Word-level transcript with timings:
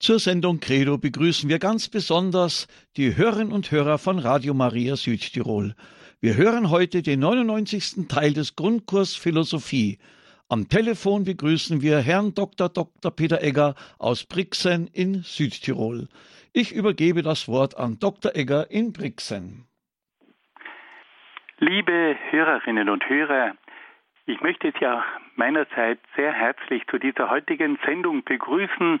Zur 0.00 0.18
Sendung 0.18 0.60
Credo 0.60 0.96
begrüßen 0.96 1.50
wir 1.50 1.58
ganz 1.58 1.90
besonders 1.90 2.68
die 2.96 3.18
Hörerinnen 3.18 3.52
und 3.52 3.70
Hörer 3.70 3.98
von 3.98 4.18
Radio 4.18 4.54
Maria 4.54 4.96
Südtirol. 4.96 5.74
Wir 6.22 6.38
hören 6.38 6.70
heute 6.70 7.02
den 7.02 7.20
99. 7.20 8.08
Teil 8.08 8.32
des 8.32 8.56
Grundkurs 8.56 9.14
Philosophie. 9.14 9.98
Am 10.48 10.70
Telefon 10.70 11.24
begrüßen 11.24 11.82
wir 11.82 11.98
Herrn 11.98 12.32
Dr. 12.32 12.70
Dr. 12.70 13.14
Peter 13.14 13.42
Egger 13.42 13.74
aus 13.98 14.24
Brixen 14.24 14.86
in 14.86 15.16
Südtirol. 15.16 16.08
Ich 16.54 16.72
übergebe 16.72 17.20
das 17.20 17.46
Wort 17.46 17.76
an 17.76 17.98
Dr. 18.00 18.34
Egger 18.34 18.70
in 18.70 18.94
Brixen. 18.94 19.66
Liebe 21.58 22.16
Hörerinnen 22.30 22.88
und 22.88 23.06
Hörer, 23.06 23.52
ich 24.24 24.40
möchte 24.40 24.72
Sie 24.72 24.82
ja 24.82 25.04
meinerseits 25.36 26.00
sehr 26.16 26.32
herzlich 26.32 26.86
zu 26.86 26.96
dieser 26.96 27.28
heutigen 27.28 27.78
Sendung 27.84 28.24
begrüßen 28.24 29.00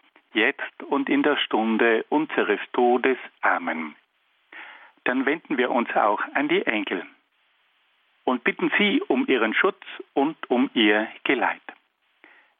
jetzt 0.33 0.83
und 0.83 1.09
in 1.09 1.23
der 1.23 1.37
Stunde 1.37 2.05
unseres 2.09 2.59
Todes. 2.73 3.17
Amen. 3.41 3.95
Dann 5.03 5.25
wenden 5.25 5.57
wir 5.57 5.71
uns 5.71 5.89
auch 5.95 6.21
an 6.33 6.47
die 6.47 6.65
Engel 6.65 7.03
und 8.23 8.43
bitten 8.43 8.71
sie 8.77 9.01
um 9.07 9.27
ihren 9.27 9.53
Schutz 9.53 9.83
und 10.13 10.37
um 10.49 10.69
ihr 10.73 11.07
Geleit. 11.23 11.61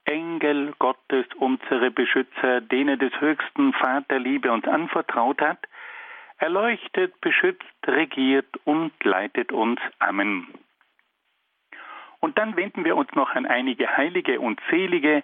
Engel 0.05 0.73
Gottes, 0.79 1.25
unsere 1.37 1.91
Beschützer, 1.91 2.61
denen 2.61 2.97
des 2.97 3.13
höchsten 3.21 3.73
Vater 3.73 4.19
Liebe 4.19 4.51
uns 4.51 4.67
anvertraut 4.67 5.41
hat, 5.41 5.59
erleuchtet, 6.37 7.19
beschützt, 7.21 7.63
regiert 7.85 8.49
und 8.65 8.91
leitet 9.03 9.51
uns. 9.51 9.79
Amen. 9.99 10.47
Und 12.19 12.37
dann 12.37 12.55
wenden 12.55 12.83
wir 12.83 12.95
uns 12.95 13.11
noch 13.13 13.35
an 13.35 13.45
einige 13.45 13.95
Heilige 13.95 14.39
und 14.39 14.59
Selige, 14.69 15.23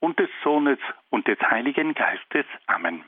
und 0.00 0.18
des 0.18 0.30
Sohnes 0.42 0.78
und 1.10 1.26
des 1.26 1.38
Heiligen 1.40 1.94
Geistes. 1.94 2.46
Amen. 2.66 3.04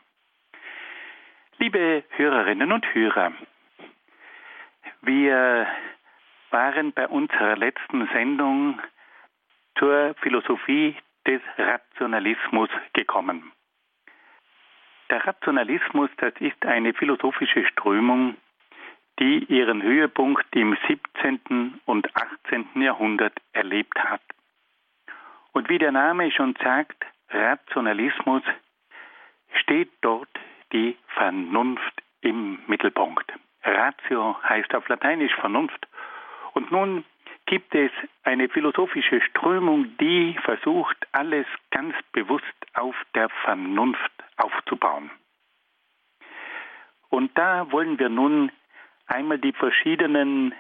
Liebe 1.58 2.04
Hörerinnen 2.10 2.72
und 2.72 2.94
Hörer, 2.94 3.32
wir 5.02 5.66
waren 6.50 6.92
bei 6.92 7.06
unserer 7.08 7.56
letzten 7.56 8.08
Sendung 8.08 8.80
zur 9.78 10.14
Philosophie 10.20 10.96
des 11.26 11.40
Rationalismus 11.58 12.70
gekommen. 12.92 13.52
Der 15.10 15.26
Rationalismus, 15.26 16.10
das 16.18 16.34
ist 16.40 16.64
eine 16.64 16.94
philosophische 16.94 17.66
Strömung, 17.66 18.36
die 19.18 19.44
ihren 19.44 19.82
Höhepunkt 19.82 20.46
im 20.54 20.76
17. 20.88 21.80
und 21.84 22.08
18. 22.16 22.80
Jahrhundert 22.80 23.34
erlebt 23.52 23.98
hat. 23.98 24.22
Und 25.52 25.68
wie 25.68 25.78
der 25.78 25.92
Name 25.92 26.30
schon 26.30 26.54
sagt, 26.62 27.04
Rationalismus, 27.30 28.42
steht 29.54 29.90
dort 30.00 30.28
die 30.72 30.96
Vernunft 31.14 32.02
im 32.20 32.60
Mittelpunkt. 32.66 33.32
Ratio 33.62 34.36
heißt 34.42 34.74
auf 34.74 34.88
Lateinisch 34.88 35.34
Vernunft. 35.34 35.86
Und 36.52 36.70
nun 36.70 37.04
gibt 37.46 37.74
es 37.74 37.90
eine 38.22 38.48
philosophische 38.48 39.20
Strömung, 39.22 39.96
die 39.98 40.38
versucht, 40.44 40.96
alles 41.12 41.46
ganz 41.70 41.94
bewusst 42.12 42.44
auf 42.74 42.94
der 43.14 43.28
Vernunft 43.44 44.12
aufzubauen. 44.36 45.10
Und 47.08 47.36
da 47.36 47.70
wollen 47.72 47.98
wir 47.98 48.08
nun 48.08 48.52
einmal 49.06 49.38
die 49.38 49.52
verschiedenen 49.52 50.54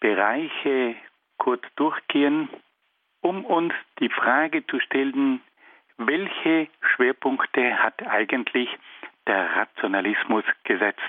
Bereiche 0.00 0.96
kurz 1.38 1.62
durchgehen 1.76 2.50
um 3.20 3.44
uns 3.44 3.74
die 4.00 4.08
Frage 4.08 4.66
zu 4.66 4.80
stellen, 4.80 5.40
welche 5.96 6.68
Schwerpunkte 6.94 7.82
hat 7.82 8.06
eigentlich 8.06 8.68
der 9.26 9.56
Rationalismus 9.56 10.44
gesetzt? 10.64 11.02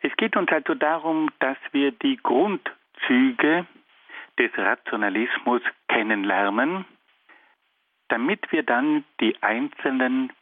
Es 0.00 0.16
geht 0.16 0.36
uns 0.36 0.50
also 0.50 0.74
darum, 0.74 1.30
dass 1.38 1.56
wir 1.72 1.92
die 1.92 2.16
Grundzüge 2.16 3.66
des 4.38 4.50
Rationalismus 4.56 5.62
kennenlernen, 5.88 6.84
damit 8.08 8.50
wir 8.50 8.62
dann 8.62 9.04
die 9.20 9.40
einzelnen 9.42 10.32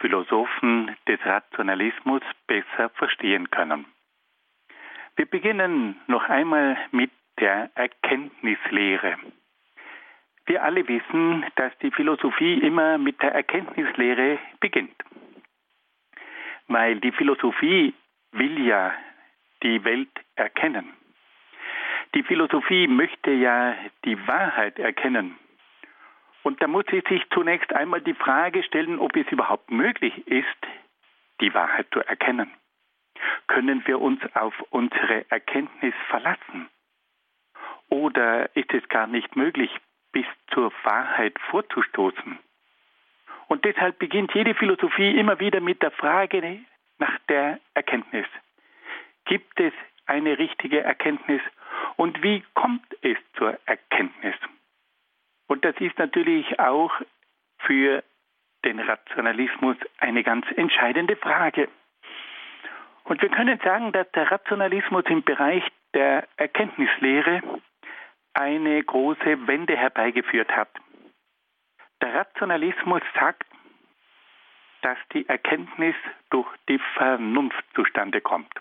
Philosophen 0.00 0.94
des 1.06 1.18
Rationalismus 1.24 2.22
besser 2.46 2.90
verstehen 2.90 3.50
können. 3.50 3.86
Wir 5.16 5.26
beginnen 5.26 6.00
noch 6.06 6.28
einmal 6.28 6.76
mit 6.92 7.10
der 7.40 7.70
Erkenntnislehre. 7.74 9.16
Wir 10.48 10.62
alle 10.62 10.88
wissen, 10.88 11.44
dass 11.56 11.76
die 11.82 11.90
Philosophie 11.90 12.54
immer 12.54 12.96
mit 12.96 13.20
der 13.20 13.34
Erkenntnislehre 13.34 14.38
beginnt. 14.60 14.96
Weil 16.68 17.00
die 17.00 17.12
Philosophie 17.12 17.92
will 18.32 18.66
ja 18.66 18.94
die 19.62 19.84
Welt 19.84 20.08
erkennen. 20.36 20.94
Die 22.14 22.22
Philosophie 22.22 22.88
möchte 22.88 23.30
ja 23.30 23.74
die 24.06 24.26
Wahrheit 24.26 24.78
erkennen. 24.78 25.36
Und 26.44 26.62
da 26.62 26.66
muss 26.66 26.86
sie 26.90 27.02
sich 27.06 27.22
zunächst 27.28 27.70
einmal 27.74 28.00
die 28.00 28.14
Frage 28.14 28.62
stellen, 28.62 28.98
ob 28.98 29.14
es 29.16 29.30
überhaupt 29.30 29.70
möglich 29.70 30.26
ist, 30.26 30.66
die 31.42 31.52
Wahrheit 31.52 31.88
zu 31.92 32.00
erkennen. 32.00 32.50
Können 33.48 33.86
wir 33.86 34.00
uns 34.00 34.20
auf 34.34 34.54
unsere 34.70 35.30
Erkenntnis 35.30 35.94
verlassen? 36.08 36.70
Oder 37.90 38.56
ist 38.56 38.72
es 38.72 38.88
gar 38.88 39.06
nicht 39.06 39.36
möglich, 39.36 39.70
bis 40.12 40.26
zur 40.52 40.72
Wahrheit 40.84 41.38
vorzustoßen. 41.50 42.38
Und 43.48 43.64
deshalb 43.64 43.98
beginnt 43.98 44.34
jede 44.34 44.54
Philosophie 44.54 45.18
immer 45.18 45.40
wieder 45.40 45.60
mit 45.60 45.82
der 45.82 45.90
Frage 45.90 46.60
nach 46.98 47.18
der 47.28 47.58
Erkenntnis. 47.74 48.26
Gibt 49.24 49.58
es 49.60 49.72
eine 50.06 50.38
richtige 50.38 50.80
Erkenntnis 50.80 51.40
und 51.96 52.22
wie 52.22 52.42
kommt 52.54 52.86
es 53.02 53.16
zur 53.36 53.58
Erkenntnis? 53.66 54.34
Und 55.46 55.64
das 55.64 55.76
ist 55.80 55.98
natürlich 55.98 56.58
auch 56.58 56.92
für 57.58 58.02
den 58.64 58.80
Rationalismus 58.80 59.76
eine 59.98 60.22
ganz 60.22 60.46
entscheidende 60.56 61.16
Frage. 61.16 61.68
Und 63.04 63.22
wir 63.22 63.30
können 63.30 63.58
sagen, 63.64 63.92
dass 63.92 64.10
der 64.12 64.30
Rationalismus 64.30 65.04
im 65.06 65.22
Bereich 65.22 65.64
der 65.94 66.28
Erkenntnislehre 66.36 67.40
eine 68.38 68.82
große 68.84 69.48
Wende 69.48 69.76
herbeigeführt 69.76 70.50
hat. 70.54 70.70
Der 72.00 72.14
Rationalismus 72.14 73.02
sagt, 73.18 73.44
dass 74.82 74.98
die 75.12 75.28
Erkenntnis 75.28 75.96
durch 76.30 76.48
die 76.68 76.78
Vernunft 76.94 77.64
zustande 77.74 78.20
kommt. 78.20 78.52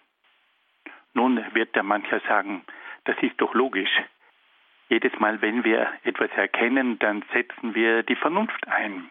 Nun 1.13 1.43
wird 1.53 1.75
der 1.75 1.83
mancher 1.83 2.19
sagen, 2.21 2.65
das 3.05 3.15
ist 3.21 3.39
doch 3.39 3.53
logisch. 3.53 4.01
Jedes 4.89 5.17
Mal, 5.19 5.41
wenn 5.41 5.63
wir 5.63 5.91
etwas 6.03 6.31
erkennen, 6.31 6.97
dann 6.97 7.23
setzen 7.33 7.75
wir 7.75 8.01
die 8.01 8.15
Vernunft 8.15 8.67
ein. 8.67 9.09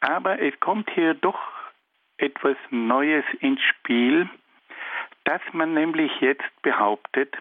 Aber 0.00 0.40
es 0.40 0.58
kommt 0.60 0.88
hier 0.90 1.14
doch 1.14 1.40
etwas 2.16 2.56
Neues 2.70 3.24
ins 3.40 3.60
Spiel, 3.62 4.28
dass 5.24 5.40
man 5.52 5.74
nämlich 5.74 6.12
jetzt 6.20 6.62
behauptet, 6.62 7.36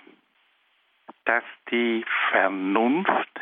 dass 1.26 1.44
die 1.70 2.06
Vernunft 2.30 3.40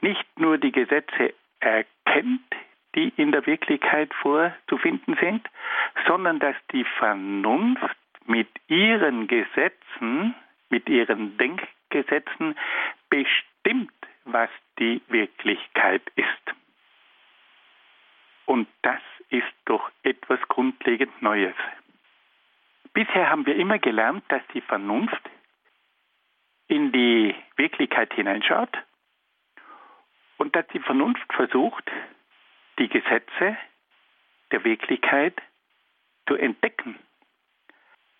nicht 0.00 0.38
nur 0.38 0.58
die 0.58 0.72
Gesetze 0.72 1.34
erkennt, 1.60 2.54
die 2.94 3.12
in 3.16 3.32
der 3.32 3.46
Wirklichkeit 3.46 4.12
vorzufinden 4.14 5.16
sind, 5.20 5.48
sondern 6.06 6.38
dass 6.38 6.56
die 6.72 6.84
Vernunft 6.98 7.96
mit 8.26 8.48
ihren 8.68 9.26
Gesetzen, 9.26 10.34
mit 10.68 10.88
ihren 10.88 11.36
Denkgesetzen 11.38 12.56
bestimmt, 13.10 13.92
was 14.24 14.50
die 14.78 15.02
Wirklichkeit 15.08 16.02
ist. 16.16 16.54
Und 18.46 18.68
das 18.82 19.00
ist 19.30 19.52
doch 19.64 19.90
etwas 20.02 20.40
grundlegend 20.48 21.22
Neues. 21.22 21.54
Bisher 22.92 23.28
haben 23.30 23.46
wir 23.46 23.56
immer 23.56 23.78
gelernt, 23.78 24.24
dass 24.28 24.42
die 24.52 24.60
Vernunft 24.60 25.22
in 26.68 26.92
die 26.92 27.34
Wirklichkeit 27.56 28.12
hineinschaut 28.14 28.76
und 30.38 30.54
dass 30.56 30.66
die 30.68 30.80
Vernunft 30.80 31.32
versucht, 31.32 31.90
die 32.78 32.88
Gesetze 32.88 33.56
der 34.50 34.64
Wirklichkeit 34.64 35.40
zu 36.26 36.34
entdecken. 36.34 36.98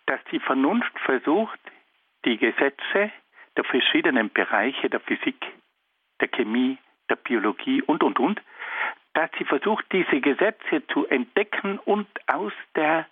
Dass 0.06 0.20
die 0.30 0.40
Vernunft 0.40 0.98
versucht, 1.00 1.60
die 2.24 2.36
Gesetze 2.36 3.10
der 3.56 3.64
verschiedenen 3.64 4.30
Bereiche 4.30 4.90
der 4.90 5.00
Physik, 5.00 5.44
der 6.20 6.28
Chemie, 6.28 6.78
der 7.08 7.16
Biologie 7.16 7.82
und, 7.82 8.02
und, 8.02 8.18
und, 8.18 8.42
dass 9.14 9.30
sie 9.38 9.44
versucht, 9.44 9.84
diese 9.92 10.20
Gesetze 10.20 10.86
zu 10.88 11.06
entdecken 11.06 11.78
und 11.78 12.08
aus 12.28 12.52
der 12.74 13.06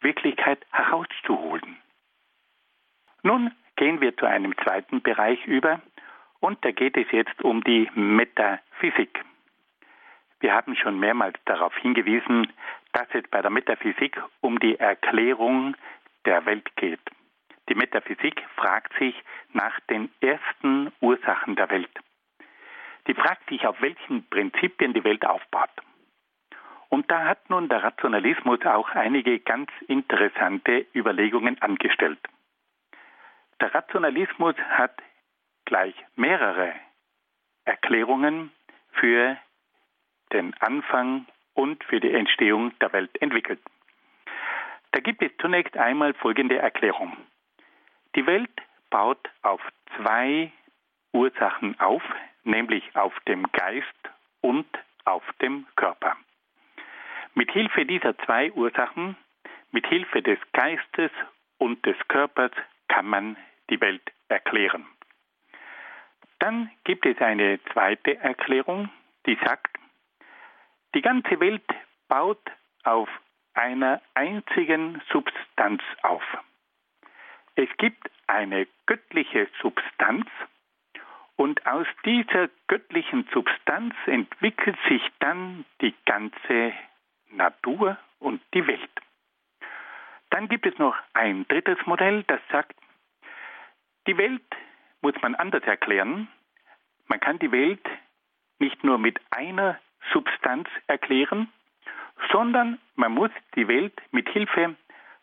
Wirklichkeit 0.00 0.64
herauszuholen. 0.70 1.76
Nun 3.22 3.52
gehen 3.78 4.00
wir 4.00 4.14
zu 4.16 4.26
einem 4.26 4.54
zweiten 4.58 5.00
Bereich 5.02 5.46
über 5.46 5.80
und 6.40 6.62
da 6.64 6.72
geht 6.72 6.96
es 6.96 7.06
jetzt 7.12 7.42
um 7.42 7.62
die 7.62 7.88
Metaphysik. 7.94 9.24
Wir 10.40 10.52
haben 10.52 10.76
schon 10.76 10.98
mehrmals 10.98 11.38
darauf 11.46 11.74
hingewiesen, 11.78 12.52
dass 12.92 13.06
es 13.12 13.22
bei 13.30 13.40
der 13.40 13.50
Metaphysik 13.50 14.20
um 14.40 14.58
die 14.58 14.78
Erklärung 14.78 15.76
der 16.26 16.44
Welt 16.44 16.74
geht. 16.76 17.00
Die 17.68 17.74
Metaphysik 17.74 18.42
fragt 18.56 18.92
sich 18.98 19.14
nach 19.52 19.78
den 19.88 20.10
ersten 20.20 20.92
Ursachen 21.00 21.54
der 21.54 21.70
Welt. 21.70 21.90
Die 23.06 23.14
fragt 23.14 23.48
sich, 23.48 23.64
auf 23.66 23.80
welchen 23.80 24.28
Prinzipien 24.28 24.92
die 24.92 25.04
Welt 25.04 25.24
aufbaut. 25.24 25.70
Und 26.88 27.10
da 27.10 27.24
hat 27.24 27.48
nun 27.48 27.68
der 27.68 27.84
Rationalismus 27.84 28.64
auch 28.64 28.90
einige 28.90 29.38
ganz 29.38 29.70
interessante 29.86 30.86
Überlegungen 30.94 31.60
angestellt. 31.62 32.18
Der 33.60 33.74
Rationalismus 33.74 34.56
hat 34.56 35.02
gleich 35.64 35.94
mehrere 36.16 36.74
Erklärungen 37.64 38.52
für 38.92 39.36
den 40.32 40.54
Anfang 40.60 41.26
und 41.54 41.82
für 41.84 42.00
die 42.00 42.12
Entstehung 42.12 42.78
der 42.78 42.92
Welt 42.92 43.20
entwickelt. 43.20 43.60
Da 44.92 45.00
gibt 45.00 45.22
es 45.22 45.32
zunächst 45.40 45.76
einmal 45.76 46.14
folgende 46.14 46.58
Erklärung. 46.58 47.16
Die 48.14 48.26
Welt 48.26 48.50
baut 48.90 49.28
auf 49.42 49.60
zwei 49.96 50.52
Ursachen 51.12 51.78
auf, 51.80 52.02
nämlich 52.44 52.84
auf 52.94 53.18
dem 53.26 53.50
Geist 53.52 53.86
und 54.40 54.66
auf 55.04 55.22
dem 55.42 55.66
Körper. 55.76 56.16
Mit 57.34 57.50
Hilfe 57.50 57.84
dieser 57.84 58.16
zwei 58.18 58.50
Ursachen, 58.52 59.16
mit 59.72 59.86
Hilfe 59.86 60.22
des 60.22 60.38
Geistes 60.52 61.10
und 61.58 61.84
des 61.84 61.96
Körpers 62.08 62.52
kann 62.98 63.06
man 63.06 63.36
die 63.70 63.80
Welt 63.80 64.02
erklären. 64.26 64.84
Dann 66.40 66.68
gibt 66.82 67.06
es 67.06 67.16
eine 67.20 67.60
zweite 67.72 68.16
Erklärung, 68.18 68.90
die 69.24 69.38
sagt, 69.44 69.78
die 70.96 71.00
ganze 71.00 71.38
Welt 71.38 71.62
baut 72.08 72.42
auf 72.82 73.08
einer 73.54 74.02
einzigen 74.14 75.00
Substanz 75.12 75.80
auf. 76.02 76.24
Es 77.54 77.68
gibt 77.76 78.10
eine 78.26 78.66
göttliche 78.86 79.46
Substanz 79.62 80.26
und 81.36 81.64
aus 81.68 81.86
dieser 82.04 82.48
göttlichen 82.66 83.28
Substanz 83.32 83.94
entwickelt 84.06 84.76
sich 84.88 85.02
dann 85.20 85.64
die 85.80 85.94
ganze 86.04 86.72
Natur 87.30 87.96
und 88.18 88.42
die 88.54 88.66
Welt. 88.66 88.90
Dann 90.30 90.48
gibt 90.48 90.66
es 90.66 90.76
noch 90.78 90.96
ein 91.14 91.46
drittes 91.46 91.78
Modell, 91.86 92.24
das 92.24 92.40
sagt, 92.50 92.74
die 94.08 94.16
Welt 94.16 94.42
muss 95.02 95.14
man 95.22 95.34
anders 95.34 95.62
erklären. 95.64 96.28
Man 97.06 97.20
kann 97.20 97.38
die 97.38 97.52
Welt 97.52 97.86
nicht 98.58 98.82
nur 98.82 98.98
mit 98.98 99.20
einer 99.30 99.78
Substanz 100.12 100.68
erklären, 100.86 101.52
sondern 102.32 102.78
man 102.96 103.12
muss 103.12 103.30
die 103.54 103.68
Welt 103.68 103.92
mit 104.10 104.28
Hilfe 104.30 104.74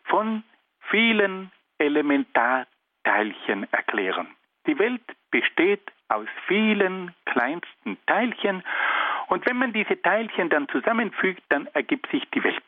von 0.03 0.43
vielen 0.89 1.51
Elementarteilchen 1.79 3.67
erklären. 3.73 4.27
Die 4.67 4.77
Welt 4.79 5.03
besteht 5.31 5.91
aus 6.07 6.27
vielen 6.47 7.13
kleinsten 7.25 7.97
Teilchen 8.05 8.63
und 9.27 9.45
wenn 9.47 9.57
man 9.57 9.73
diese 9.73 9.99
Teilchen 10.01 10.49
dann 10.49 10.69
zusammenfügt, 10.69 11.41
dann 11.49 11.65
ergibt 11.73 12.09
sich 12.11 12.23
die 12.31 12.43
Welt. 12.43 12.63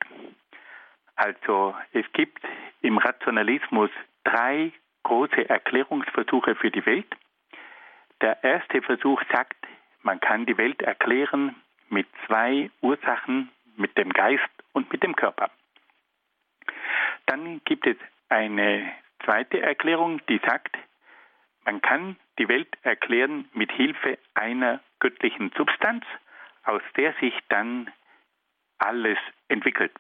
Also 1.16 1.76
es 1.94 2.06
gibt 2.14 2.42
im 2.82 2.98
Rationalismus 2.98 3.92
drei 4.24 4.74
große 5.08 5.48
Erklärungsversuche 5.48 6.56
für 6.56 6.70
die 6.70 6.86
Welt. 6.86 7.08
Der 8.20 8.44
erste 8.44 8.82
Versuch 8.82 9.22
sagt, 9.32 9.56
man 10.02 10.20
kann 10.20 10.46
die 10.46 10.58
Welt 10.58 10.82
erklären 10.82 11.56
mit 11.88 12.08
zwei 12.26 12.70
Ursachen, 12.82 13.50
mit 13.78 13.98
dem 13.98 14.12
Geist 14.12 14.52
und 14.74 14.92
mit 14.92 15.04
dem 15.04 15.16
Körper. 15.16 15.50
Dann 17.26 17.62
gibt 17.64 17.88
es 17.88 17.96
eine 18.28 18.92
zweite 19.24 19.62
Erklärung, 19.62 20.20
die 20.28 20.42
sagt, 20.46 20.78
man 21.64 21.82
kann 21.82 22.18
die 22.38 22.50
Welt 22.50 22.76
erklären 22.82 23.48
mit 23.54 23.72
Hilfe 23.72 24.18
einer 24.34 24.82
göttlichen 25.00 25.54
Substanz, 25.56 26.04
aus 26.66 26.82
der 26.98 27.14
sich 27.22 27.34
dann 27.48 27.90
alles 28.78 29.20
entwickelt. 29.48 29.94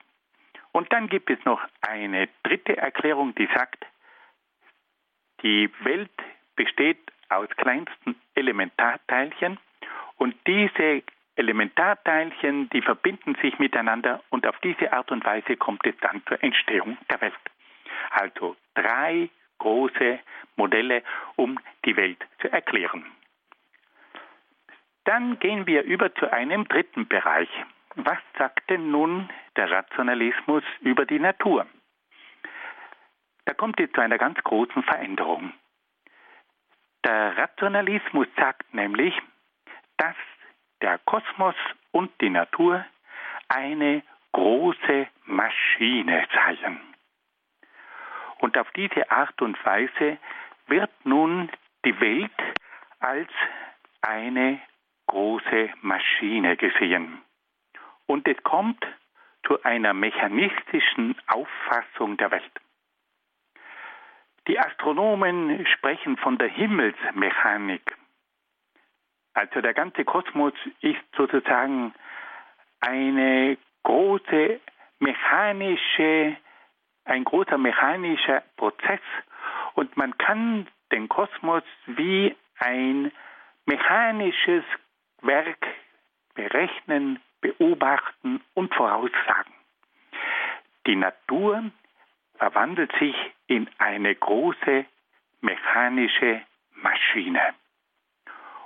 Und 0.73 0.91
dann 0.91 1.07
gibt 1.07 1.29
es 1.29 1.43
noch 1.45 1.61
eine 1.79 2.27
dritte 2.43 2.75
Erklärung, 2.75 3.33
die 3.35 3.47
sagt, 3.55 3.85
die 5.43 5.69
Welt 5.83 6.11
besteht 6.55 6.99
aus 7.29 7.47
kleinsten 7.57 8.15
Elementarteilchen 8.35 9.59
und 10.17 10.35
diese 10.47 11.03
Elementarteilchen, 11.35 12.69
die 12.69 12.81
verbinden 12.81 13.35
sich 13.41 13.59
miteinander 13.59 14.23
und 14.29 14.47
auf 14.47 14.57
diese 14.59 14.91
Art 14.91 15.11
und 15.11 15.23
Weise 15.25 15.55
kommt 15.55 15.85
es 15.85 15.95
dann 16.01 16.23
zur 16.27 16.43
Entstehung 16.43 16.97
der 17.09 17.21
Welt. 17.21 17.33
Also 18.09 18.55
drei 18.73 19.29
große 19.59 20.19
Modelle, 20.55 21.03
um 21.35 21.59
die 21.85 21.95
Welt 21.95 22.23
zu 22.41 22.51
erklären. 22.51 23.05
Dann 25.05 25.39
gehen 25.39 25.67
wir 25.67 25.83
über 25.83 26.13
zu 26.15 26.31
einem 26.31 26.67
dritten 26.67 27.07
Bereich. 27.07 27.49
Was 27.95 28.19
sagt 28.37 28.69
denn 28.69 28.91
nun 28.91 29.29
der 29.55 29.71
Rationalismus 29.71 30.63
über 30.81 31.05
die 31.05 31.19
Natur? 31.19 31.65
Da 33.47 33.53
kommt 33.53 33.79
es 33.79 33.89
zu 33.93 34.01
einer 34.01 34.17
ganz 34.17 34.37
großen 34.43 34.83
Veränderung. 34.83 35.53
Der 37.05 37.37
Rationalismus 37.37 38.27
sagt 38.35 38.73
nämlich, 38.73 39.17
dass 39.95 40.17
der 40.81 40.97
Kosmos 41.05 41.55
und 41.91 42.11
die 42.19 42.29
Natur 42.29 42.85
eine 43.47 44.03
große 44.33 45.07
Maschine 45.23 46.27
seien. 46.33 46.77
Und 48.39 48.57
auf 48.57 48.69
diese 48.71 49.09
Art 49.09 49.41
und 49.41 49.57
Weise 49.65 50.17
wird 50.65 50.91
nun 51.05 51.49
die 51.85 51.97
Welt 52.01 52.37
als 52.99 53.31
eine 54.01 54.59
große 55.05 55.69
Maschine 55.79 56.57
gesehen. 56.57 57.21
Und 58.07 58.27
es 58.27 58.43
kommt 58.43 58.85
zu 59.45 59.63
einer 59.63 59.93
mechanistischen 59.93 61.15
Auffassung 61.27 62.17
der 62.17 62.31
Welt. 62.31 62.51
Die 64.47 64.59
Astronomen 64.59 65.65
sprechen 65.67 66.17
von 66.17 66.37
der 66.37 66.47
Himmelsmechanik. 66.47 67.95
Also 69.33 69.61
der 69.61 69.73
ganze 69.73 70.05
Kosmos 70.05 70.53
ist 70.81 71.03
sozusagen 71.15 71.93
eine 72.79 73.57
große 73.83 74.59
mechanische 74.99 76.37
ein 77.07 77.23
großer 77.23 77.57
mechanischer 77.57 78.43
Prozess 78.57 78.99
und 79.75 79.95
man 79.95 80.17
kann 80.17 80.67
den 80.91 81.07
Kosmos 81.07 81.63
wie 81.85 82.35
ein 82.59 83.11
mechanisches 83.65 84.63
Werk 85.21 85.65
berechnen, 86.35 87.19
beobachten 87.41 88.41
und 88.53 88.73
voraussagen. 88.73 89.53
Die 90.85 90.95
Natur 90.95 91.63
verwandelt 92.37 92.91
sich 92.99 93.15
in 93.47 93.69
eine 93.77 94.13
große 94.15 94.85
mechanische 95.41 96.41
Maschine. 96.75 97.53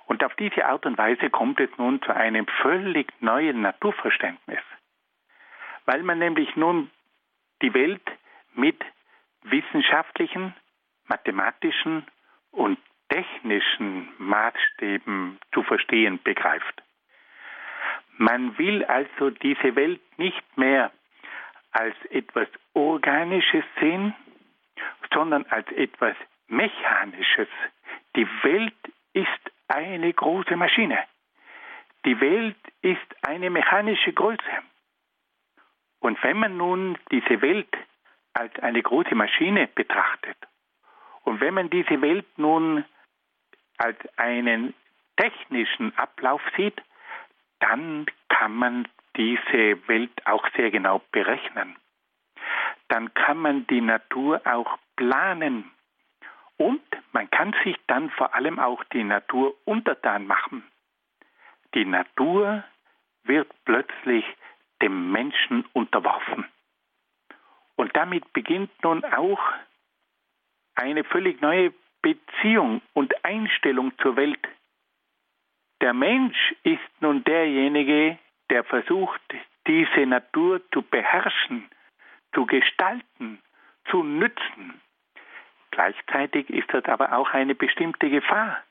Und 0.05 0.23
auf 0.23 0.35
diese 0.35 0.65
Art 0.65 0.85
und 0.85 0.97
Weise 0.97 1.29
kommt 1.29 1.59
es 1.59 1.69
nun 1.77 2.01
zu 2.01 2.13
einem 2.13 2.45
völlig 2.61 3.07
neuen 3.21 3.61
Naturverständnis, 3.61 4.63
weil 5.85 6.03
man 6.03 6.19
nämlich 6.19 6.55
nun 6.55 6.91
die 7.61 7.73
Welt 7.73 8.05
mit 8.53 8.83
wissenschaftlichen, 9.43 10.53
mathematischen 11.07 12.05
und 12.51 12.77
technischen 13.09 14.09
Maßstäben 14.17 15.39
zu 15.53 15.63
verstehen 15.63 16.21
begreift. 16.23 16.83
Man 18.17 18.57
will 18.57 18.83
also 18.85 19.29
diese 19.29 19.75
Welt 19.75 20.01
nicht 20.17 20.57
mehr 20.57 20.91
als 21.71 21.95
etwas 22.09 22.47
Organisches 22.73 23.63
sehen, 23.79 24.15
sondern 25.13 25.45
als 25.47 25.69
etwas 25.71 26.15
Mechanisches. 26.47 27.47
Die 28.15 28.27
Welt 28.43 28.75
ist 29.13 29.51
eine 29.67 30.11
große 30.13 30.55
Maschine. 30.55 30.99
Die 32.05 32.19
Welt 32.19 32.57
ist 32.81 32.99
eine 33.21 33.49
mechanische 33.49 34.11
Größe. 34.11 34.41
Und 35.99 36.21
wenn 36.23 36.37
man 36.37 36.57
nun 36.57 36.97
diese 37.11 37.41
Welt 37.41 37.73
als 38.33 38.57
eine 38.59 38.81
große 38.81 39.13
Maschine 39.13 39.67
betrachtet 39.67 40.37
und 41.23 41.39
wenn 41.39 41.53
man 41.53 41.69
diese 41.69 42.01
Welt 42.01 42.25
nun 42.37 42.83
als 43.77 43.97
einen 44.17 44.73
technischen 45.17 45.95
Ablauf 45.97 46.41
sieht, 46.57 46.81
dann 47.59 48.05
kann 48.29 48.55
man 48.55 48.87
diese 49.15 49.87
Welt 49.87 50.25
auch 50.25 50.47
sehr 50.55 50.71
genau 50.71 51.01
berechnen. 51.11 51.75
Dann 52.87 53.13
kann 53.13 53.37
man 53.37 53.67
die 53.67 53.81
Natur 53.81 54.41
auch 54.45 54.77
planen. 54.95 55.71
Und 56.57 56.81
man 57.11 57.29
kann 57.31 57.55
sich 57.63 57.75
dann 57.87 58.09
vor 58.11 58.35
allem 58.35 58.59
auch 58.59 58.83
die 58.85 59.03
Natur 59.03 59.55
untertan 59.65 60.27
machen. 60.27 60.63
Die 61.73 61.85
Natur 61.85 62.63
wird 63.23 63.49
plötzlich 63.65 64.25
dem 64.81 65.11
Menschen 65.11 65.65
unterworfen. 65.73 66.45
Und 67.75 67.95
damit 67.95 68.31
beginnt 68.33 68.71
nun 68.83 69.03
auch 69.05 69.41
eine 70.75 71.03
völlig 71.03 71.41
neue 71.41 71.73
Beziehung 72.01 72.81
und 72.93 73.23
Einstellung 73.23 73.97
zur 73.99 74.15
Welt. 74.15 74.39
Der 75.81 75.93
Mensch 75.93 76.55
ist 76.63 77.01
nun 77.01 77.23
derjenige, 77.23 78.17
der 78.51 78.63
versucht, 78.65 79.21
diese 79.65 80.05
Natur 80.05 80.61
zu 80.71 80.81
beherrschen, 80.81 81.69
zu 82.35 82.45
gestalten, 82.45 83.41
zu 83.89 84.03
nützen. 84.03 84.81
Gleichzeitig 85.71 86.49
ist 86.49 86.71
das 86.73 86.85
aber 86.85 87.13
auch 87.13 87.31
eine 87.31 87.55
bestimmte 87.55 88.09
Gefahr, 88.09 88.61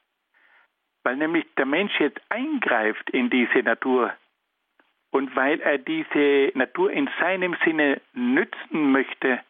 weil 1.03 1.17
nämlich 1.17 1.47
der 1.57 1.65
Mensch 1.65 1.99
jetzt 1.99 2.21
eingreift 2.29 3.09
in 3.11 3.31
diese 3.31 3.63
Natur 3.63 4.15
und 5.11 5.35
weil 5.35 5.61
er 5.61 5.79
diese 5.79 6.53
Natur 6.55 6.93
in 6.93 7.09
seinem 7.19 7.57
Sinne 7.65 8.03
nützen 8.13 8.93
möchte 8.93 9.41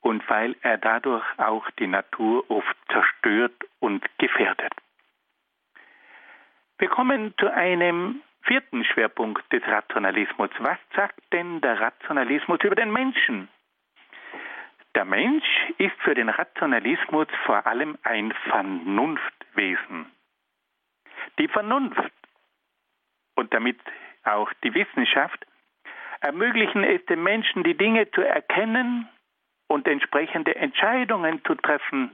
und 0.00 0.28
weil 0.28 0.54
er 0.60 0.76
dadurch 0.76 1.24
auch 1.38 1.68
die 1.78 1.86
Natur 1.86 2.48
oft 2.50 2.76
zerstört 2.92 3.54
und 3.80 4.04
gefährdet. 4.18 4.72
Wir 6.78 6.88
kommen 6.88 7.32
zu 7.38 7.50
einem 7.50 8.20
vierten 8.46 8.84
Schwerpunkt 8.84 9.44
des 9.52 9.62
Rationalismus. 9.66 10.50
Was 10.58 10.78
sagt 10.94 11.20
denn 11.32 11.60
der 11.60 11.80
Rationalismus 11.80 12.60
über 12.62 12.74
den 12.74 12.92
Menschen? 12.92 13.48
Der 14.94 15.04
Mensch 15.04 15.44
ist 15.78 15.96
für 16.00 16.14
den 16.14 16.30
Rationalismus 16.30 17.26
vor 17.44 17.66
allem 17.66 17.98
ein 18.02 18.32
Vernunftwesen. 18.48 20.06
Die 21.38 21.48
Vernunft 21.48 22.12
und 23.34 23.52
damit 23.52 23.78
auch 24.24 24.50
die 24.64 24.74
Wissenschaft 24.74 25.46
ermöglichen 26.20 26.82
es 26.82 27.04
dem 27.06 27.22
Menschen, 27.22 27.62
die 27.62 27.76
Dinge 27.76 28.10
zu 28.12 28.22
erkennen 28.22 29.08
und 29.68 29.86
entsprechende 29.86 30.56
Entscheidungen 30.56 31.44
zu 31.44 31.54
treffen. 31.56 32.12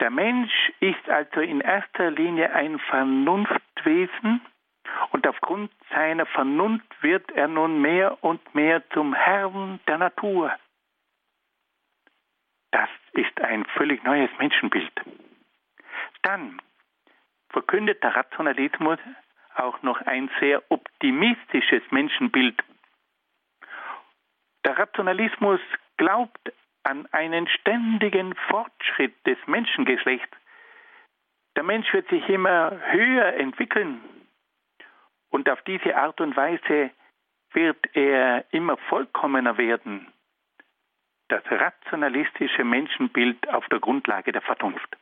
Der 0.00 0.10
Mensch 0.10 0.52
ist 0.78 1.08
also 1.08 1.40
in 1.40 1.60
erster 1.60 2.10
Linie 2.12 2.52
ein 2.52 2.78
Vernunftwesen, 2.78 4.40
und 5.10 5.26
aufgrund 5.26 5.70
seiner 5.90 6.26
Vernunft 6.26 7.02
wird 7.02 7.30
er 7.32 7.48
nun 7.48 7.80
mehr 7.80 8.22
und 8.22 8.54
mehr 8.54 8.82
zum 8.90 9.14
Herrn 9.14 9.80
der 9.86 9.98
Natur. 9.98 10.52
Das 12.70 12.88
ist 13.12 13.40
ein 13.40 13.64
völlig 13.76 14.02
neues 14.04 14.30
Menschenbild. 14.38 14.92
Dann 16.22 16.60
verkündet 17.50 18.02
der 18.02 18.14
Rationalismus 18.14 18.98
auch 19.54 19.82
noch 19.82 20.00
ein 20.02 20.30
sehr 20.40 20.62
optimistisches 20.70 21.82
Menschenbild. 21.90 22.62
Der 24.64 24.78
Rationalismus 24.78 25.60
glaubt 25.96 26.52
an 26.82 27.06
einen 27.12 27.48
ständigen 27.48 28.34
Fortschritt 28.48 29.14
des 29.26 29.38
Menschengeschlechts. 29.46 30.36
Der 31.56 31.64
Mensch 31.64 31.92
wird 31.92 32.08
sich 32.08 32.28
immer 32.28 32.78
höher 32.90 33.34
entwickeln. 33.34 34.00
Und 35.30 35.48
auf 35.48 35.60
diese 35.62 35.96
Art 35.96 36.20
und 36.20 36.36
Weise 36.36 36.90
wird 37.52 37.78
er 37.94 38.44
immer 38.52 38.76
vollkommener 38.88 39.58
werden. 39.58 40.06
Das 41.28 41.42
rationalistische 41.50 42.64
Menschenbild 42.64 43.48
auf 43.48 43.66
der 43.68 43.80
Grundlage 43.80 44.32
der 44.32 44.42
Vernunft. 44.42 44.96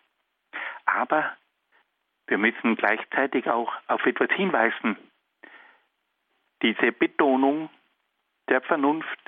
Aber 0.85 1.37
wir 2.27 2.39
müssen 2.39 2.77
gleichzeitig 2.77 3.49
auch 3.49 3.73
auf 3.87 4.05
etwas 4.07 4.31
hinweisen. 4.33 4.97
Diese 6.63 6.91
Betonung 6.91 7.71
der 8.49 8.61
Vernunft 8.63 9.19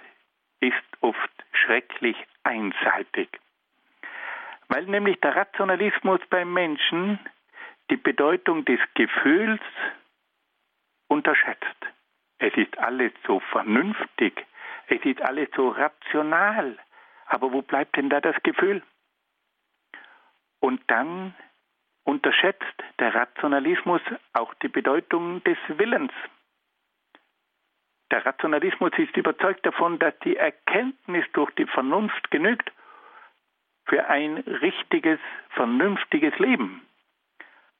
ist 0.60 0.74
oft 1.00 1.30
schrecklich 1.52 2.16
einseitig, 2.42 3.28
weil 4.68 4.84
nämlich 4.86 5.20
der 5.20 5.36
Rationalismus 5.36 6.20
beim 6.30 6.52
Menschen 6.52 7.18
die 7.90 7.96
Bedeutung 7.96 8.64
des 8.64 8.80
Gefühls 8.94 9.60
unterschätzt. 11.08 11.76
Es 12.38 12.54
ist 12.56 12.78
alles 12.78 13.12
so 13.26 13.40
vernünftig, 13.40 14.46
es 14.86 15.04
ist 15.04 15.20
alles 15.22 15.48
so 15.56 15.68
rational, 15.68 16.78
aber 17.26 17.52
wo 17.52 17.62
bleibt 17.62 17.96
denn 17.96 18.08
da 18.08 18.20
das 18.20 18.36
Gefühl? 18.42 18.82
Und 20.60 20.80
dann 20.88 21.34
unterschätzt 22.04 22.64
der 22.98 23.14
Rationalismus 23.14 24.00
auch 24.32 24.54
die 24.54 24.68
Bedeutung 24.68 25.42
des 25.44 25.58
Willens. 25.68 26.12
Der 28.10 28.24
Rationalismus 28.24 28.92
ist 28.96 29.16
überzeugt 29.16 29.66
davon, 29.66 29.98
dass 29.98 30.18
die 30.20 30.36
Erkenntnis 30.36 31.26
durch 31.34 31.50
die 31.56 31.66
Vernunft 31.66 32.30
genügt 32.30 32.72
für 33.84 34.06
ein 34.06 34.38
richtiges, 34.38 35.20
vernünftiges 35.50 36.38
Leben. 36.38 36.86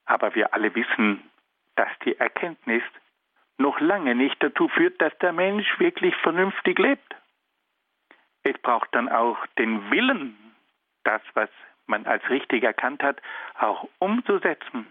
Aber 0.05 0.35
wir 0.35 0.53
alle 0.53 0.75
wissen, 0.75 1.23
dass 1.77 1.89
die 2.05 2.19
Erkenntnis 2.19 2.83
noch 3.59 3.81
lange 3.81 4.15
nicht 4.15 4.43
dazu 4.43 4.69
führt, 4.69 5.01
dass 5.01 5.17
der 5.19 5.33
Mensch 5.33 5.79
wirklich 5.79 6.15
vernünftig 6.17 6.79
lebt. 6.79 7.17
Es 8.45 8.57
braucht 8.59 8.95
dann 8.95 9.09
auch 9.09 9.39
den 9.59 9.91
Willen, 9.91 10.37
das, 11.05 11.21
was 11.35 11.51
man 11.87 12.07
als 12.07 12.29
richtig 12.31 12.63
erkannt 12.63 13.03
hat, 13.03 13.21
auch 13.59 13.89
umzusetzen. 13.99 14.87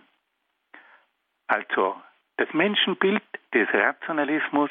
Also 1.47 1.99
das 2.37 2.53
Menschenbild 2.53 3.23
des 3.53 3.67
Rationalismus 3.73 4.69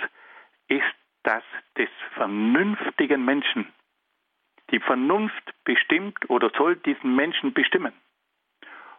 ist 0.69 0.85
das 1.23 1.43
des 1.77 1.89
vernünftigen 2.15 3.25
Menschen. 3.25 3.73
Die 4.71 4.81
Vernunft 4.81 5.55
bestimmt 5.65 6.29
oder 6.29 6.51
soll 6.51 6.77
diesen 6.77 7.15
Menschen 7.17 7.53
bestimmen. 7.53 7.93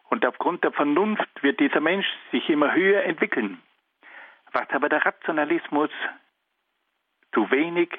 Und 0.10 0.26
aufgrund 0.26 0.64
der 0.64 0.72
Vernunft 0.72 1.44
wird 1.44 1.60
dieser 1.60 1.82
Mensch 1.82 2.08
sich 2.32 2.50
immer 2.50 2.74
höher 2.74 3.04
entwickeln. 3.04 3.62
Was 4.54 4.70
aber 4.70 4.90
der 4.90 5.06
Rationalismus 5.06 5.92
zu 7.34 7.50
wenig 7.52 7.90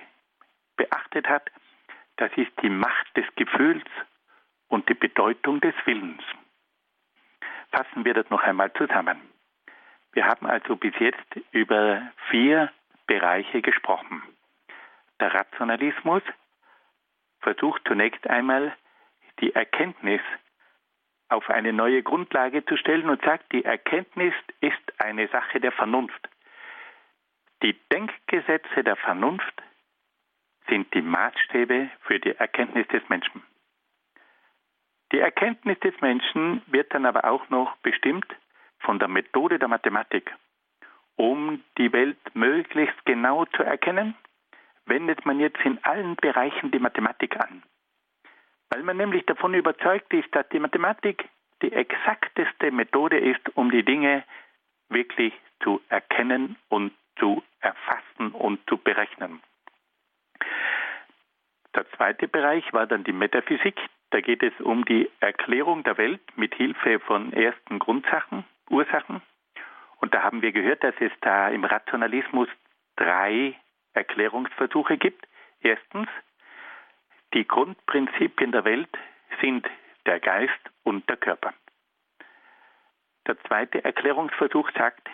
beachtet 0.76 1.28
hat, 1.28 1.50
das 2.16 2.30
ist 2.36 2.52
die 2.62 2.70
Macht 2.70 3.16
des 3.16 3.26
Gefühls 3.36 3.84
und 4.68 4.88
die 4.88 4.94
Bedeutung 4.94 5.60
des 5.60 5.74
Willens. 5.84 6.22
Fassen 7.70 8.04
wir 8.04 8.14
das 8.14 8.28
noch 8.30 8.42
einmal 8.42 8.72
zusammen. 8.72 9.20
Wir 10.12 10.26
haben 10.26 10.46
also 10.46 10.76
bis 10.76 10.94
jetzt 10.98 11.36
über 11.52 12.02
vier 12.30 12.72
Bereiche 13.06 13.62
gesprochen. 13.62 14.22
Der 15.20 15.32
Rationalismus 15.34 16.22
versucht 17.40 17.82
zunächst 17.86 18.26
einmal 18.26 18.76
die 19.40 19.54
Erkenntnis 19.54 20.20
auf 21.28 21.50
eine 21.50 21.72
neue 21.72 22.02
Grundlage 22.02 22.64
zu 22.64 22.76
stellen 22.76 23.08
und 23.08 23.22
sagt, 23.22 23.52
die 23.52 23.64
Erkenntnis 23.64 24.34
ist 24.60 25.00
eine 25.00 25.28
Sache 25.28 25.60
der 25.60 25.72
Vernunft. 25.72 26.27
Die 27.62 27.76
Denkgesetze 27.92 28.84
der 28.84 28.96
Vernunft 28.96 29.62
sind 30.68 30.92
die 30.94 31.02
Maßstäbe 31.02 31.90
für 32.02 32.20
die 32.20 32.36
Erkenntnis 32.36 32.86
des 32.88 33.08
Menschen. 33.08 33.42
Die 35.12 35.18
Erkenntnis 35.18 35.78
des 35.80 35.98
Menschen 36.00 36.62
wird 36.66 36.92
dann 36.92 37.06
aber 37.06 37.24
auch 37.24 37.48
noch 37.48 37.76
bestimmt 37.78 38.26
von 38.80 38.98
der 38.98 39.08
Methode 39.08 39.58
der 39.58 39.68
Mathematik. 39.68 40.34
Um 41.16 41.64
die 41.78 41.92
Welt 41.92 42.18
möglichst 42.34 43.04
genau 43.04 43.44
zu 43.46 43.62
erkennen, 43.62 44.14
wendet 44.86 45.26
man 45.26 45.40
jetzt 45.40 45.60
in 45.64 45.82
allen 45.82 46.16
Bereichen 46.16 46.70
die 46.70 46.78
Mathematik 46.78 47.36
an. 47.36 47.62
Weil 48.70 48.82
man 48.82 48.98
nämlich 48.98 49.24
davon 49.26 49.54
überzeugt 49.54 50.12
ist, 50.12 50.32
dass 50.34 50.48
die 50.50 50.60
Mathematik 50.60 51.28
die 51.62 51.72
exakteste 51.72 52.70
Methode 52.70 53.18
ist, 53.18 53.56
um 53.56 53.70
die 53.70 53.82
Dinge 53.82 54.22
wirklich 54.90 55.34
zu 55.60 55.80
erkennen 55.88 56.56
und 56.68 56.92
zu 57.18 57.42
erfassen 57.60 58.32
und 58.32 58.60
zu 58.68 58.76
berechnen. 58.76 59.40
Der 61.74 61.88
zweite 61.92 62.28
Bereich 62.28 62.72
war 62.72 62.86
dann 62.86 63.04
die 63.04 63.12
Metaphysik. 63.12 63.78
Da 64.10 64.20
geht 64.20 64.42
es 64.42 64.52
um 64.60 64.84
die 64.84 65.10
Erklärung 65.20 65.84
der 65.84 65.98
Welt 65.98 66.20
mit 66.36 66.54
Hilfe 66.54 66.98
von 67.00 67.32
ersten 67.32 67.78
Grundsachen, 67.78 68.44
Ursachen. 68.70 69.22
Und 69.98 70.14
da 70.14 70.22
haben 70.22 70.42
wir 70.42 70.52
gehört, 70.52 70.82
dass 70.82 70.94
es 71.00 71.12
da 71.20 71.48
im 71.48 71.64
Rationalismus 71.64 72.48
drei 72.96 73.54
Erklärungsversuche 73.92 74.96
gibt. 74.96 75.26
Erstens, 75.60 76.08
die 77.34 77.46
Grundprinzipien 77.46 78.52
der 78.52 78.64
Welt 78.64 78.90
sind 79.40 79.68
der 80.06 80.20
Geist 80.20 80.70
und 80.84 81.08
der 81.08 81.16
Körper. 81.16 81.52
Der 83.26 83.38
zweite 83.42 83.84
Erklärungsversuch 83.84 84.70
sagt, 84.76 85.06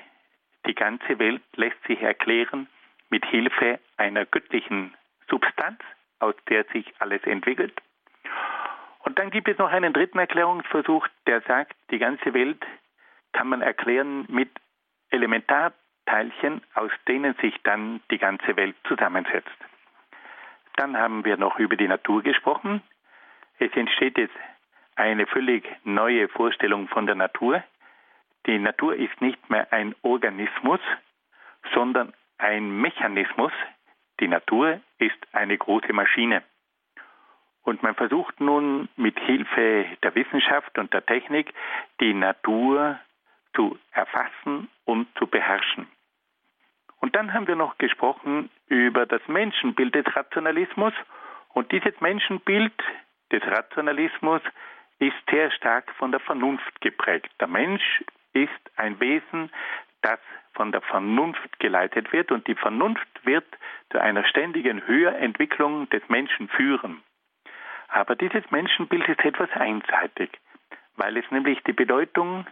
die 0.67 0.75
ganze 0.75 1.19
Welt 1.19 1.43
lässt 1.57 1.83
sich 1.87 2.01
erklären 2.03 2.69
mit 3.11 3.25
Hilfe 3.27 3.79
einer 3.97 4.25
göttlichen 4.25 4.95
Substanz, 5.29 5.81
aus 6.19 6.35
der 6.49 6.65
sich 6.73 6.93
alles 6.99 7.23
entwickelt. 7.25 7.75
Und 9.01 9.19
dann 9.19 9.31
gibt 9.31 9.49
es 9.49 9.59
noch 9.59 9.71
einen 9.71 9.93
dritten 9.93 10.19
Erklärungsversuch, 10.19 11.07
der 11.27 11.43
sagt, 11.43 11.77
die 11.91 11.99
ganze 11.99 12.33
Welt 12.33 12.65
kann 13.33 13.49
man 13.49 13.63
erklären 13.63 14.25
mit 14.29 14.51
Elementarteilchen, 15.11 16.63
aus 16.75 16.91
denen 17.07 17.35
sich 17.35 17.55
dann 17.63 18.01
die 18.11 18.19
ganze 18.19 18.57
Welt 18.57 18.77
zusammensetzt. 18.89 19.49
Dann 20.77 20.97
haben 20.97 21.25
wir 21.25 21.37
noch 21.37 21.59
über 21.59 21.77
die 21.77 21.87
Natur 21.87 22.23
gesprochen. 22.23 22.83
Es 23.59 23.73
entsteht 23.75 24.19
jetzt 24.19 24.35
eine 24.97 25.27
völlig 25.27 25.65
neue 25.85 26.29
Vorstellung 26.29 26.89
von 26.89 27.07
der 27.07 27.15
Natur. 27.15 27.63
Die 28.47 28.59
Natur 28.59 28.95
ist 28.95 29.21
nicht 29.21 29.49
mehr 29.49 29.73
ein 29.73 29.95
Organismus, 30.03 30.81
sondern 31.73 32.13
ein 32.39 32.81
Mechanismus. 32.81 33.53
Die 34.21 34.29
Natur 34.29 34.81
ist 34.99 35.17
eine 35.33 35.57
große 35.57 35.93
Maschine. 35.93 36.43
Und 37.63 37.83
man 37.83 37.95
versucht 37.95 38.41
nun 38.41 38.89
mit 38.97 39.19
Hilfe 39.19 39.87
der 40.03 40.15
Wissenschaft 40.15 40.79
und 40.79 40.93
der 40.93 41.05
Technik 41.07 41.53
die 42.01 42.13
Natur 42.13 42.99
zu 43.55 43.79
erfassen 43.93 44.69
und 44.85 45.09
zu 45.19 45.27
beherrschen. 45.27 45.87
Und 47.01 47.17
dann 47.17 47.33
haben 47.33 47.47
wir 47.47 47.57
noch 47.57 47.79
gesprochen 47.79 48.51
über 48.67 49.07
das 49.07 49.23
Menschenbild 49.29 49.95
des 49.95 50.05
Rationalismus. 50.15 50.93
Und 51.55 51.73
dieses 51.73 51.99
Menschenbild 52.01 52.75
des 53.33 53.43
Rationalismus 53.47 54.43
ist 54.99 55.17
sehr 55.31 55.51
stark 55.51 55.91
von 55.97 56.13
der 56.13 56.21
Vernunft 56.21 56.81
geprägt. 56.81 57.31
Der 57.41 57.49
Mensch 57.49 58.05
ist 58.35 58.51
ein 58.77 59.01
Wesen, 59.01 59.51
das 60.03 60.21
von 60.53 60.71
der 60.71 60.83
Vernunft 60.83 61.59
geleitet 61.59 62.13
wird 62.13 62.31
und 62.31 62.47
die 62.47 62.55
Vernunft 62.55 63.09
wird 63.25 63.47
zu 63.91 64.01
einer 64.01 64.25
ständigen 64.27 64.87
Höherentwicklung 64.87 65.89
des 65.91 66.03
Menschen 66.09 66.49
führen. 66.49 67.03
Aber 67.89 68.17
dieses 68.17 68.49
Menschenbild 68.51 69.09
ist 69.09 69.25
etwas 69.25 69.51
einseitig, 69.53 70.31
weil 70.97 71.17
es 71.17 71.31
nämlich 71.31 71.63
die 71.65 71.73
Bedeutung 71.73 72.47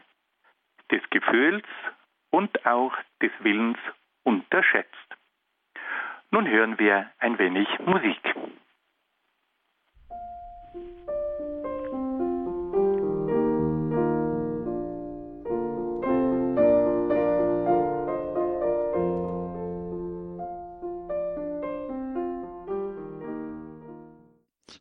des 0.91 1.03
Gefühls 1.11 1.65
und 2.31 2.65
auch 2.67 2.95
des 3.21 3.33
Willens 3.41 3.79
unterschätzt. 4.25 4.89
Nun 6.31 6.49
hören 6.49 6.79
wir 6.79 7.11
ein 7.19 7.39
wenig 7.39 7.69
Musik. 7.81 8.21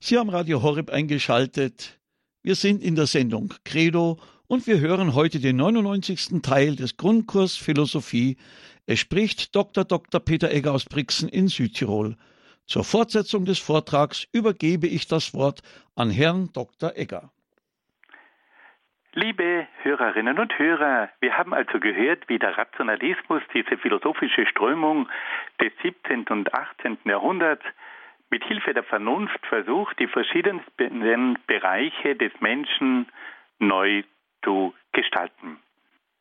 Sie 0.03 0.17
haben 0.17 0.31
Radio 0.31 0.63
Horeb 0.63 0.89
eingeschaltet. 0.89 1.99
Wir 2.41 2.55
sind 2.55 2.81
in 2.81 2.95
der 2.95 3.05
Sendung 3.05 3.53
Credo 3.63 4.17
und 4.47 4.65
wir 4.65 4.79
hören 4.79 5.13
heute 5.13 5.39
den 5.39 5.57
99. 5.57 6.41
Teil 6.41 6.75
des 6.75 6.97
Grundkurs 6.97 7.55
Philosophie. 7.55 8.35
Es 8.87 8.97
spricht 8.97 9.55
Dr. 9.55 9.85
Dr. 9.85 10.19
Peter 10.19 10.49
Egger 10.49 10.73
aus 10.73 10.85
Brixen 10.85 11.29
in 11.29 11.49
Südtirol. 11.49 12.15
Zur 12.65 12.83
Fortsetzung 12.83 13.45
des 13.45 13.59
Vortrags 13.59 14.27
übergebe 14.33 14.87
ich 14.87 15.07
das 15.07 15.35
Wort 15.35 15.61
an 15.95 16.09
Herrn 16.09 16.49
Dr. 16.51 16.93
Egger. 16.95 17.29
Liebe 19.13 19.67
Hörerinnen 19.83 20.39
und 20.39 20.57
Hörer, 20.57 21.09
wir 21.19 21.37
haben 21.37 21.53
also 21.53 21.79
gehört, 21.79 22.27
wie 22.27 22.39
der 22.39 22.57
Rationalismus, 22.57 23.43
diese 23.53 23.77
philosophische 23.77 24.47
Strömung 24.47 25.07
des 25.61 25.71
17. 25.83 26.25
und 26.29 26.51
18. 26.55 26.97
Jahrhunderts, 27.05 27.65
mit 28.31 28.43
Hilfe 28.45 28.73
der 28.73 28.83
Vernunft 28.83 29.45
versucht, 29.45 29.99
die 29.99 30.07
verschiedenen 30.07 31.37
Bereiche 31.45 32.15
des 32.15 32.31
Menschen 32.39 33.07
neu 33.59 34.03
zu 34.43 34.73
gestalten. 34.93 35.59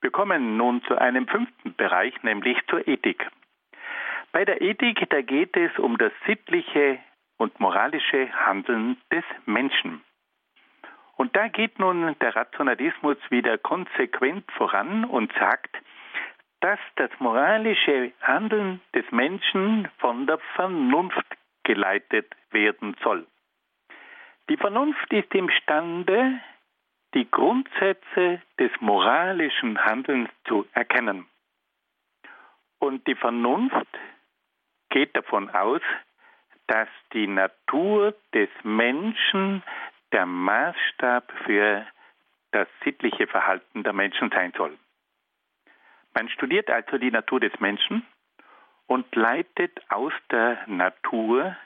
Wir 0.03 0.11
kommen 0.11 0.57
nun 0.57 0.83
zu 0.85 0.99
einem 0.99 1.29
fünften 1.29 1.75
Bereich, 1.75 2.23
nämlich 2.23 2.59
zur 2.69 2.87
Ethik. 2.87 3.27
Bei 4.33 4.45
der 4.45 4.61
Ethik, 4.61 5.09
da 5.11 5.23
geht 5.23 5.57
es 5.57 5.79
um 5.79 5.99
das 5.99 6.13
sittliche 6.27 6.99
und 7.37 7.59
moralische 7.61 8.29
Handeln 8.47 8.97
des 9.13 9.25
Menschen. 9.47 10.03
Und 11.17 11.37
da 11.37 11.49
geht 11.49 11.79
nun 11.79 12.17
der 12.21 12.35
Rationalismus 12.35 13.19
wieder 13.29 13.59
konsequent 13.59 14.51
voran 14.53 15.05
und 15.05 15.33
sagt, 15.35 15.77
dass 16.61 16.79
das 16.97 17.11
moralische 17.19 18.13
Handeln 18.23 18.81
des 18.95 19.11
Menschen 19.11 19.89
von 19.99 20.27
der 20.27 20.39
Vernunft 20.55 21.27
geleitet 21.65 22.33
werden 22.51 22.97
soll. 23.03 23.27
Die 24.49 24.57
Vernunft 24.57 25.13
ist 25.13 25.33
imstande, 25.35 26.41
die 27.15 27.31
Grundsätze 27.31 28.43
des 28.59 28.71
moralischen 28.81 29.85
Handelns 29.85 30.31
zu 30.47 30.67
erkennen. 30.73 31.27
Und 32.79 33.07
die 33.07 33.15
Vernunft 33.15 33.89
geht 34.89 35.15
davon 35.17 35.51
aus, 35.51 35.83
dass 36.67 36.89
die 37.13 37.27
Natur 37.27 38.15
des 38.33 38.49
Menschen 38.63 39.63
der 40.13 40.27
Maßstab 40.27 41.33
für 41.45 41.87
das 42.53 42.69
sittliche 42.85 43.27
Verhalten 43.27 43.83
der 43.83 43.93
Menschen 43.93 44.31
sein 44.31 44.53
soll. 44.57 44.77
Man 46.15 46.29
studiert 46.29 46.71
also 46.71 46.99
die 46.99 47.11
Natur 47.11 47.41
des 47.41 47.59
Menschen 47.61 48.07
und 48.91 49.15
leitet 49.15 49.81
aus 49.89 50.13
der 50.33 50.59
Natur 50.67 51.57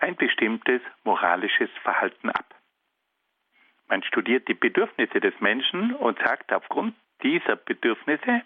ein 0.00 0.16
bestimmtes 0.16 0.82
moralisches 1.02 1.70
Verhalten 1.82 2.28
ab. 2.28 2.44
Man 3.88 4.02
studiert 4.02 4.48
die 4.48 4.54
Bedürfnisse 4.54 5.18
des 5.18 5.32
Menschen 5.40 5.94
und 5.94 6.18
sagt, 6.18 6.52
aufgrund 6.52 6.94
dieser 7.22 7.56
Bedürfnisse 7.56 8.42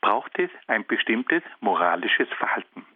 braucht 0.00 0.38
es 0.38 0.48
ein 0.68 0.86
bestimmtes 0.86 1.42
moralisches 1.60 2.30
Verhalten. 2.38 2.86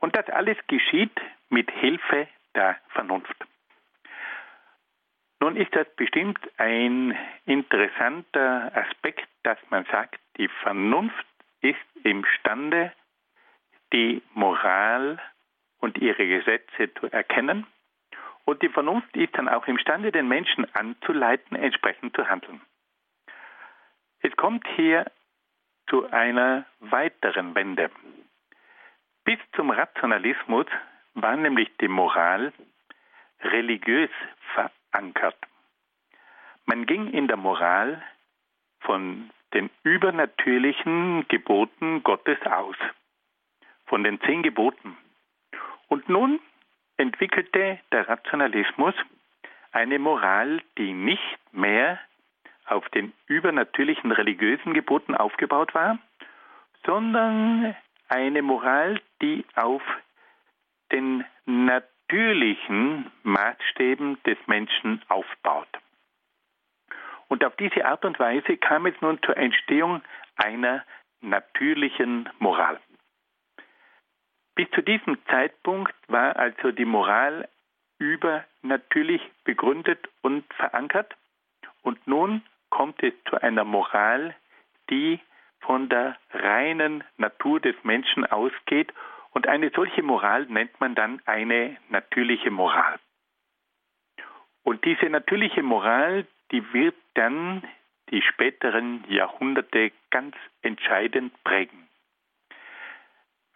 Und 0.00 0.16
das 0.16 0.28
alles 0.30 0.58
geschieht 0.66 1.20
mit 1.48 1.70
Hilfe 1.70 2.26
der 2.56 2.78
Vernunft. 2.88 3.36
Nun 5.38 5.54
ist 5.54 5.72
das 5.76 5.86
bestimmt 5.94 6.40
ein 6.58 7.16
interessanter 7.44 8.72
Aspekt, 8.74 9.28
dass 9.44 9.58
man 9.70 9.84
sagt, 9.92 10.18
die 10.38 10.48
Vernunft 10.48 11.26
ist 11.60 11.78
imstande, 12.02 12.92
die 13.92 14.22
Moral 14.34 15.20
und 15.78 15.98
ihre 15.98 16.26
Gesetze 16.26 16.92
zu 16.94 17.06
erkennen. 17.10 17.66
Und 18.44 18.62
die 18.62 18.68
Vernunft 18.68 19.16
ist 19.16 19.36
dann 19.36 19.48
auch 19.48 19.66
imstande, 19.66 20.12
den 20.12 20.28
Menschen 20.28 20.72
anzuleiten, 20.74 21.56
entsprechend 21.56 22.14
zu 22.14 22.28
handeln. 22.28 22.60
Es 24.20 24.34
kommt 24.36 24.66
hier 24.76 25.10
zu 25.88 26.10
einer 26.10 26.64
weiteren 26.80 27.54
Wende. 27.54 27.90
Bis 29.24 29.38
zum 29.54 29.70
Rationalismus 29.70 30.66
war 31.14 31.36
nämlich 31.36 31.68
die 31.80 31.88
Moral 31.88 32.52
religiös 33.40 34.10
verankert. 34.54 35.36
Man 36.64 36.86
ging 36.86 37.12
in 37.12 37.28
der 37.28 37.36
Moral 37.36 38.02
von 38.80 39.30
den 39.54 39.70
übernatürlichen 39.82 41.26
Geboten 41.28 42.02
Gottes 42.02 42.38
aus, 42.42 42.76
von 43.86 44.04
den 44.04 44.20
zehn 44.20 44.42
Geboten. 44.42 44.96
Und 45.88 46.08
nun 46.08 46.40
entwickelte 46.96 47.78
der 47.92 48.08
Rationalismus 48.08 48.94
eine 49.72 49.98
Moral, 49.98 50.62
die 50.78 50.92
nicht 50.92 51.38
mehr 51.52 51.98
auf 52.66 52.88
den 52.90 53.12
übernatürlichen 53.26 54.10
religiösen 54.10 54.74
Geboten 54.74 55.14
aufgebaut 55.14 55.74
war, 55.74 55.98
sondern 56.84 57.76
eine 58.08 58.42
Moral, 58.42 59.00
die 59.22 59.44
auf 59.54 59.82
den 60.92 61.24
natürlichen 61.44 63.10
Maßstäben 63.22 64.22
des 64.24 64.38
Menschen 64.46 65.02
aufbaut. 65.08 65.68
Und 67.28 67.44
auf 67.44 67.56
diese 67.56 67.84
Art 67.84 68.04
und 68.04 68.18
Weise 68.18 68.56
kam 68.56 68.86
es 68.86 68.94
nun 69.00 69.20
zur 69.22 69.36
Entstehung 69.36 70.00
einer 70.36 70.84
natürlichen 71.20 72.28
Moral. 72.38 72.80
Bis 74.56 74.70
zu 74.70 74.80
diesem 74.82 75.18
Zeitpunkt 75.26 75.94
war 76.08 76.36
also 76.36 76.72
die 76.72 76.86
Moral 76.86 77.46
übernatürlich 77.98 79.22
begründet 79.44 80.08
und 80.22 80.44
verankert. 80.54 81.14
Und 81.82 82.04
nun 82.06 82.42
kommt 82.70 83.02
es 83.02 83.12
zu 83.28 83.40
einer 83.40 83.64
Moral, 83.64 84.34
die 84.90 85.20
von 85.60 85.90
der 85.90 86.16
reinen 86.32 87.04
Natur 87.18 87.60
des 87.60 87.76
Menschen 87.84 88.24
ausgeht. 88.24 88.92
Und 89.30 89.46
eine 89.46 89.70
solche 89.74 90.02
Moral 90.02 90.46
nennt 90.46 90.80
man 90.80 90.94
dann 90.94 91.20
eine 91.26 91.76
natürliche 91.90 92.50
Moral. 92.50 92.98
Und 94.62 94.84
diese 94.86 95.06
natürliche 95.10 95.62
Moral, 95.62 96.26
die 96.50 96.72
wird 96.72 96.96
dann 97.12 97.62
die 98.10 98.22
späteren 98.22 99.04
Jahrhunderte 99.08 99.92
ganz 100.10 100.34
entscheidend 100.62 101.32
prägen. 101.44 101.86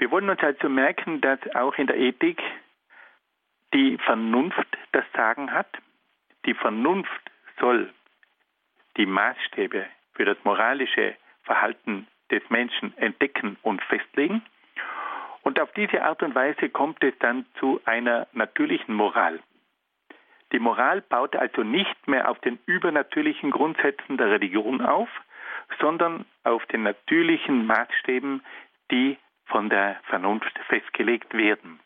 Wir 0.01 0.11
wollen 0.11 0.31
uns 0.31 0.41
also 0.41 0.71
merken, 0.71 1.21
dass 1.21 1.39
auch 1.55 1.75
in 1.75 1.87
der 1.87 1.99
Ethik 1.99 2.41
die 3.75 3.99
Vernunft 3.99 4.67
das 4.93 5.05
Sagen 5.15 5.53
hat. 5.53 5.69
Die 6.47 6.55
Vernunft 6.55 7.31
soll 7.61 7.93
die 8.97 9.05
Maßstäbe 9.05 9.85
für 10.15 10.25
das 10.25 10.39
moralische 10.43 11.17
Verhalten 11.43 12.07
des 12.31 12.41
Menschen 12.49 12.97
entdecken 12.97 13.59
und 13.61 13.83
festlegen. 13.83 14.41
Und 15.43 15.61
auf 15.61 15.71
diese 15.73 16.03
Art 16.03 16.23
und 16.23 16.35
Weise 16.35 16.71
kommt 16.71 17.05
es 17.05 17.13
dann 17.19 17.45
zu 17.59 17.83
einer 17.85 18.27
natürlichen 18.33 18.95
Moral. 18.95 19.39
Die 20.53 20.61
Moral 20.61 21.03
baut 21.03 21.37
also 21.37 21.63
nicht 21.63 22.09
mehr 22.09 22.31
auf 22.31 22.39
den 22.39 22.59
übernatürlichen 22.65 23.51
Grundsätzen 23.51 24.17
der 24.17 24.31
Religion 24.31 24.81
auf, 24.81 25.11
sondern 25.79 26.25
auf 26.43 26.65
den 26.67 26.85
natürlichen 26.85 27.67
Maßstäben, 27.67 28.43
die 28.91 29.19
von 29.51 29.69
der 29.69 30.01
Vernunft 30.05 30.59
festgelegt 30.69 31.35
werden. 31.35 31.81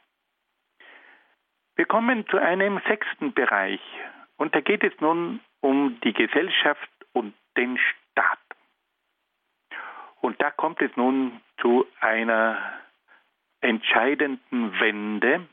Wir 1.77 1.87
kommen 1.87 2.27
zu 2.29 2.39
einem 2.39 2.81
sechsten 2.87 3.33
Bereich 3.33 3.81
und 4.37 4.55
da 4.55 4.61
geht 4.61 4.85
es 4.85 4.93
nun 5.01 5.41
um 5.61 5.99
die 6.05 6.13
Gesellschaft 6.13 6.91
und 7.13 7.35
den 7.57 7.79
Staat. 7.79 8.39
Und 10.21 10.41
da 10.41 10.51
kommt 10.51 10.81
es 10.81 10.95
nun 10.97 11.41
zu 11.61 11.87
einer 12.01 12.59
entscheidenden 13.61 14.79
Wende. 14.81 15.47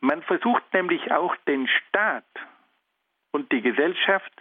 Man 0.00 0.22
versucht 0.22 0.62
nämlich 0.72 1.10
auch 1.10 1.34
den 1.48 1.66
Staat 1.68 2.24
und 3.32 3.50
die 3.50 3.62
Gesellschaft 3.62 4.32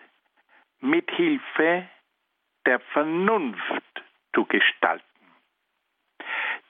mit 0.80 1.10
Hilfe 1.12 1.88
der 2.66 2.80
Vernunft 2.80 4.04
zu 4.34 4.46
gestalten. 4.46 5.07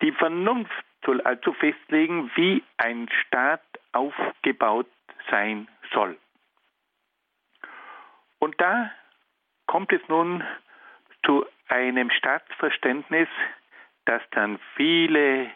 Die 0.01 0.12
Vernunft 0.12 0.86
soll 1.05 1.21
also 1.21 1.53
festlegen, 1.53 2.29
wie 2.36 2.63
ein 2.77 3.10
Staat 3.25 3.62
aufgebaut 3.91 4.88
sein 5.29 5.67
soll. 5.91 6.17
Und 8.39 8.60
da 8.62 8.91
kommt 9.65 9.91
es 9.91 10.01
nun 10.07 10.43
zu 11.25 11.45
einem 11.67 12.10
Staatsverständnis, 12.12 13.27
das 14.05 14.21
dann 14.31 14.60
viele 14.75 15.51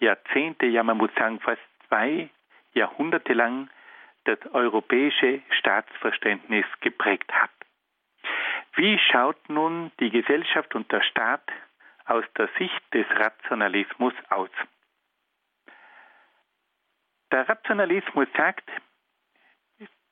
Jahrzehnte, 0.00 0.66
ja 0.66 0.82
man 0.82 0.96
muss 0.96 1.14
sagen 1.14 1.40
fast 1.40 1.62
zwei 1.88 2.28
Jahrhunderte 2.72 3.32
lang 3.34 3.68
das 4.24 4.38
europäische 4.52 5.42
Staatsverständnis 5.50 6.64
geprägt 6.80 7.30
hat. 7.32 7.50
Wie 8.74 8.98
schaut 8.98 9.48
nun 9.48 9.92
die 10.00 10.10
Gesellschaft 10.10 10.74
und 10.74 10.90
der 10.90 11.02
Staat 11.02 11.42
aus 12.06 12.24
der 12.36 12.48
Sicht 12.58 12.82
des 12.92 13.06
Rationalismus 13.10 14.14
aus. 14.28 14.50
Der 17.32 17.48
Rationalismus 17.48 18.28
sagt, 18.36 18.68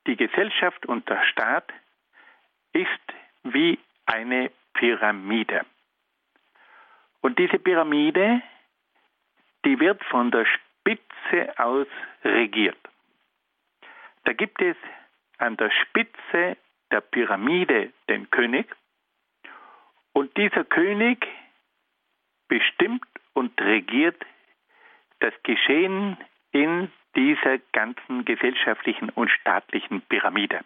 die 0.07 0.17
Gesellschaft 0.17 0.85
und 0.85 1.07
der 1.07 1.23
Staat 1.25 1.71
ist 2.73 2.89
wie 3.43 3.79
eine 4.05 4.51
Pyramide. 4.73 5.65
Und 7.21 7.39
diese 7.39 7.59
Pyramide, 7.59 8.41
die 9.63 9.79
wird 9.79 10.03
von 10.05 10.31
der 10.31 10.45
Spitze 10.45 11.57
aus 11.57 11.87
regiert. 12.23 12.77
Da 14.25 14.33
gibt 14.33 14.61
es 14.61 14.75
an 15.37 15.55
der 15.57 15.71
Spitze 15.71 16.57
der 16.91 17.01
Pyramide 17.01 17.93
den 18.09 18.29
König 18.29 18.67
und 20.13 20.35
dieser 20.37 20.63
König 20.63 21.25
bestimmt 22.53 23.07
und 23.33 23.59
regiert 23.59 24.23
das 25.21 25.33
Geschehen 25.41 26.17
in 26.51 26.91
dieser 27.15 27.57
ganzen 27.71 28.25
gesellschaftlichen 28.25 29.09
und 29.09 29.31
staatlichen 29.31 30.01
Pyramide. 30.01 30.59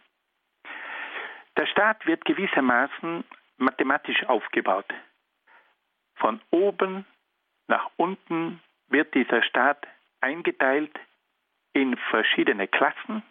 Der 1.55 1.65
Staat 1.67 2.05
wird 2.05 2.25
gewissermaßen 2.25 3.23
mathematisch 3.55 4.25
aufgebaut. 4.25 4.93
Von 6.15 6.41
oben 6.51 7.05
nach 7.69 7.89
unten 7.95 8.59
wird 8.89 9.13
dieser 9.13 9.41
Staat 9.43 9.87
eingeteilt 10.19 10.91
in 11.71 11.95
verschiedene 12.09 12.67
Klassen 12.67 13.23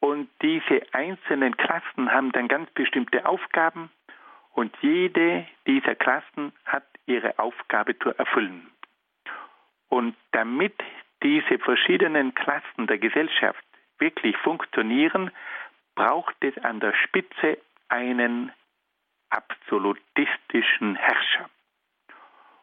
und 0.00 0.30
diese 0.40 0.86
einzelnen 0.92 1.54
Klassen 1.58 2.10
haben 2.10 2.32
dann 2.32 2.48
ganz 2.48 2.70
bestimmte 2.70 3.26
Aufgaben 3.26 3.90
und 4.58 4.76
jede 4.80 5.46
dieser 5.68 5.94
Klassen 5.94 6.52
hat 6.64 6.82
ihre 7.06 7.38
Aufgabe 7.38 7.96
zu 7.96 8.10
erfüllen. 8.18 8.68
Und 9.88 10.16
damit 10.32 10.74
diese 11.22 11.60
verschiedenen 11.60 12.34
Klassen 12.34 12.88
der 12.88 12.98
Gesellschaft 12.98 13.64
wirklich 14.00 14.36
funktionieren, 14.38 15.30
braucht 15.94 16.34
es 16.40 16.58
an 16.64 16.80
der 16.80 16.92
Spitze 16.92 17.58
einen 17.88 18.50
absolutistischen 19.30 20.96
Herrscher. 20.96 21.48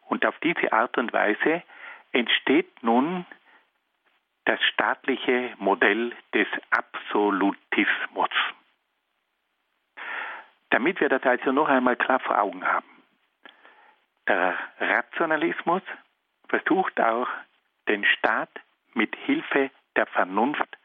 Und 0.10 0.26
auf 0.26 0.38
diese 0.40 0.74
Art 0.74 0.98
und 0.98 1.14
Weise 1.14 1.64
entsteht 2.12 2.84
nun 2.84 3.26
das 4.44 4.62
staatliche 4.74 5.54
Modell 5.60 6.12
des 6.34 6.48
Absolutismus. 6.72 8.32
Damit 10.70 11.00
wir 11.00 11.10
das 11.10 11.24
also 11.24 11.52
noch 11.52 11.70
einmal 11.70 11.96
klar 11.96 12.20
vor 12.20 12.40
Augen 12.40 12.66
haben. 12.66 12.90
Der 14.28 14.58
Rationalismus 14.80 15.84
versucht 16.50 17.00
auch, 17.00 17.28
den 17.88 18.04
Staat 18.06 18.50
mit 18.94 19.16
Hilfe 19.16 19.70
der 19.96 20.08
Vernunft 20.08 20.78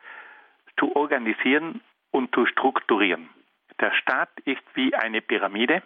zu 0.79 0.95
organisieren 0.95 1.81
und 2.11 2.35
zu 2.35 2.47
strukturieren. 2.47 3.31
Der 3.81 3.93
Staat 3.93 4.31
ist 4.45 4.63
wie 4.75 4.95
eine 4.95 5.23
Pyramide. 5.23 5.83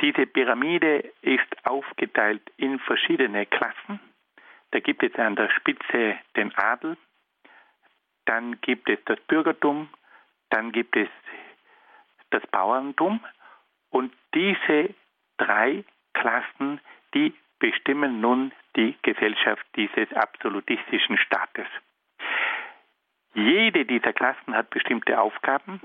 Diese 0.00 0.26
Pyramide 0.26 1.12
ist 1.20 1.66
aufgeteilt 1.66 2.42
in 2.56 2.78
verschiedene 2.78 3.44
Klassen. 3.44 4.00
Da 4.70 4.80
gibt 4.80 5.02
es 5.02 5.14
an 5.16 5.36
der 5.36 5.50
Spitze 5.50 6.18
den 6.36 6.54
Adel, 6.56 6.96
dann 8.24 8.60
gibt 8.60 8.88
es 8.88 8.98
das 9.04 9.20
Bürgertum, 9.22 9.88
dann 10.50 10.72
gibt 10.72 10.96
es 10.96 11.08
das 12.30 12.46
Bauerntum 12.48 13.20
und 13.90 14.12
diese 14.34 14.94
drei 15.36 15.84
Klassen, 16.12 16.80
die 17.14 17.34
bestimmen 17.58 18.20
nun 18.20 18.52
die 18.76 18.96
Gesellschaft 19.02 19.64
dieses 19.76 20.12
absolutistischen 20.12 21.18
Staates. 21.18 21.66
Jede 23.34 23.84
dieser 23.84 24.12
Klassen 24.12 24.54
hat 24.54 24.70
bestimmte 24.70 25.20
Aufgaben 25.20 25.80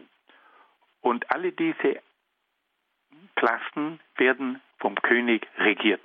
und 1.01 1.29
alle 1.31 1.51
diese 1.51 2.01
Klassen 3.36 3.99
werden 4.17 4.62
vom 4.79 4.95
König 4.95 5.47
regiert. 5.58 6.01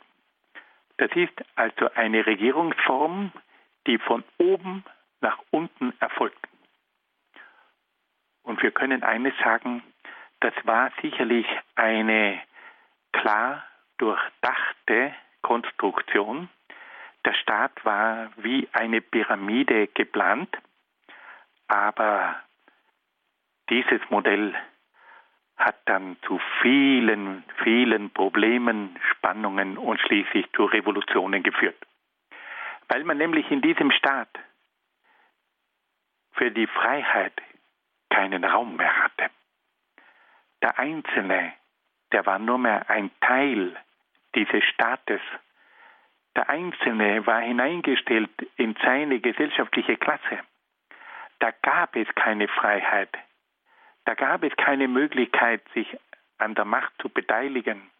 Das 0.98 1.10
ist 1.14 1.32
also 1.54 1.90
eine 1.94 2.26
Regierungsform, 2.26 3.32
die 3.86 3.98
von 3.98 4.22
oben 4.38 4.84
nach 5.20 5.38
unten 5.50 5.94
erfolgt. 6.00 6.46
Und 8.42 8.62
wir 8.62 8.70
können 8.70 9.02
eines 9.02 9.32
sagen, 9.42 9.82
das 10.40 10.54
war 10.64 10.90
sicherlich 11.02 11.46
eine 11.76 12.40
klar 13.12 13.64
durchdachte 13.98 15.14
Konstruktion. 15.42 16.48
Der 17.24 17.34
Staat 17.34 17.84
war 17.84 18.30
wie 18.36 18.68
eine 18.72 19.00
Pyramide 19.00 19.88
geplant, 19.88 20.56
aber 21.68 22.36
dieses 23.68 24.00
Modell 24.08 24.54
hat 25.56 25.76
dann 25.84 26.16
zu 26.26 26.40
vielen, 26.62 27.44
vielen 27.62 28.10
Problemen, 28.10 28.98
Spannungen 29.10 29.76
und 29.76 30.00
schließlich 30.00 30.50
zu 30.52 30.64
Revolutionen 30.64 31.42
geführt. 31.42 31.76
Weil 32.88 33.04
man 33.04 33.18
nämlich 33.18 33.50
in 33.50 33.60
diesem 33.60 33.90
Staat 33.90 34.30
für 36.32 36.50
die 36.50 36.66
Freiheit 36.66 37.34
keinen 38.08 38.42
Raum 38.44 38.76
mehr 38.76 39.04
hatte. 39.04 39.30
Der 40.62 40.78
Einzelne, 40.78 41.52
der 42.12 42.26
war 42.26 42.38
nur 42.38 42.58
mehr 42.58 42.88
ein 42.90 43.10
Teil 43.20 43.76
dieses 44.34 44.62
Staates. 44.64 45.20
Der 46.36 46.48
Einzelne 46.48 47.26
war 47.26 47.40
hineingestellt 47.40 48.30
in 48.56 48.76
seine 48.82 49.20
gesellschaftliche 49.20 49.96
Klasse. 49.96 50.40
Da 51.38 51.50
gab 51.62 51.96
es 51.96 52.06
keine 52.14 52.48
Freiheit. 52.48 53.10
Da 54.04 54.14
gab 54.14 54.42
es 54.42 54.54
keine 54.56 54.88
Möglichkeit, 54.88 55.62
sich 55.74 55.96
an 56.38 56.54
der 56.54 56.64
Macht 56.64 56.92
zu 57.00 57.08
beteiligen. 57.08 57.90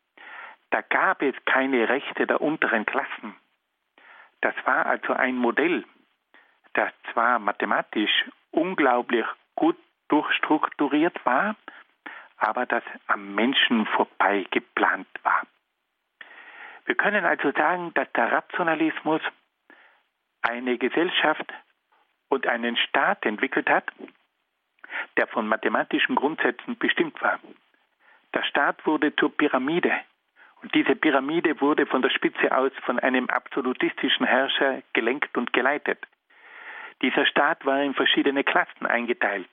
Da 0.71 0.83
gab 0.83 1.23
es 1.23 1.35
keine 1.47 1.89
Rechte 1.89 2.27
der 2.27 2.41
unteren 2.41 2.87
Klassen. 2.87 3.35
Das 4.41 4.55
war 4.65 4.87
also 4.87 5.13
ein 5.13 5.37
Modell, 5.37 5.85
das 6.75 6.93
zwar 7.13 7.39
mathematisch 7.39 8.25
unglaublich 8.51 9.27
gut 9.57 9.77
durchstrukturiert 10.09 11.25
war, 11.25 11.57
aber 12.41 12.67
das 12.67 12.83
am 13.07 13.35
Menschen 13.35 13.87
vorbei 13.87 14.47
geplant 14.51 15.09
war. 15.23 15.43
Wir 16.87 16.95
können 16.95 17.25
also 17.25 17.53
sagen, 17.53 17.93
dass 17.95 18.11
der 18.13 18.33
Rationalismus 18.33 19.21
eine 20.43 20.79
Gesellschaft 20.79 21.53
und 22.29 22.47
einen 22.47 22.77
Staat 22.77 23.25
entwickelt 23.27 23.69
hat, 23.69 23.85
der 25.17 25.27
von 25.27 25.47
mathematischen 25.47 26.17
Grundsätzen 26.17 26.79
bestimmt 26.79 27.21
war. 27.21 27.39
Der 28.35 28.43
Staat 28.45 28.85
wurde 28.87 29.15
zur 29.17 29.37
Pyramide. 29.37 29.93
Und 30.63 30.75
diese 30.75 30.97
Pyramide 30.97 31.61
wurde 31.61 31.87
von 31.87 32.03
der 32.03 32.11
Spitze 32.11 32.57
aus 32.57 32.73
von 32.85 32.99
einem 32.99 33.29
absolutistischen 33.29 34.27
Herrscher 34.27 34.83
gelenkt 34.93 35.37
und 35.37 35.53
geleitet. 35.53 35.99
Dieser 37.03 37.27
Staat 37.27 37.65
war 37.65 37.83
in 37.83 37.95
verschiedene 37.95 38.45
Klassen 38.45 38.87
eingeteilt. 38.87 39.49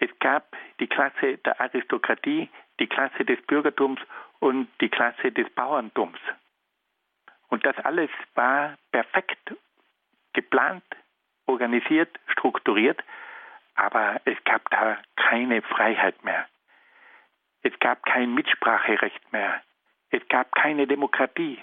Es 0.00 0.10
gab 0.18 0.56
die 0.80 0.86
Klasse 0.86 1.36
der 1.38 1.60
Aristokratie, 1.60 2.48
die 2.80 2.86
Klasse 2.86 3.24
des 3.24 3.40
Bürgertums 3.42 4.00
und 4.38 4.68
die 4.80 4.88
Klasse 4.88 5.30
des 5.30 5.48
Bauerntums. 5.50 6.18
Und 7.48 7.66
das 7.66 7.76
alles 7.84 8.10
war 8.34 8.78
perfekt 8.92 9.54
geplant, 10.32 10.84
organisiert, 11.46 12.18
strukturiert, 12.28 13.02
aber 13.74 14.20
es 14.24 14.42
gab 14.44 14.70
da 14.70 14.96
keine 15.16 15.60
Freiheit 15.62 16.24
mehr. 16.24 16.46
Es 17.62 17.78
gab 17.78 18.04
kein 18.06 18.34
Mitspracherecht 18.34 19.32
mehr. 19.32 19.62
Es 20.10 20.26
gab 20.28 20.54
keine 20.54 20.86
Demokratie. 20.86 21.58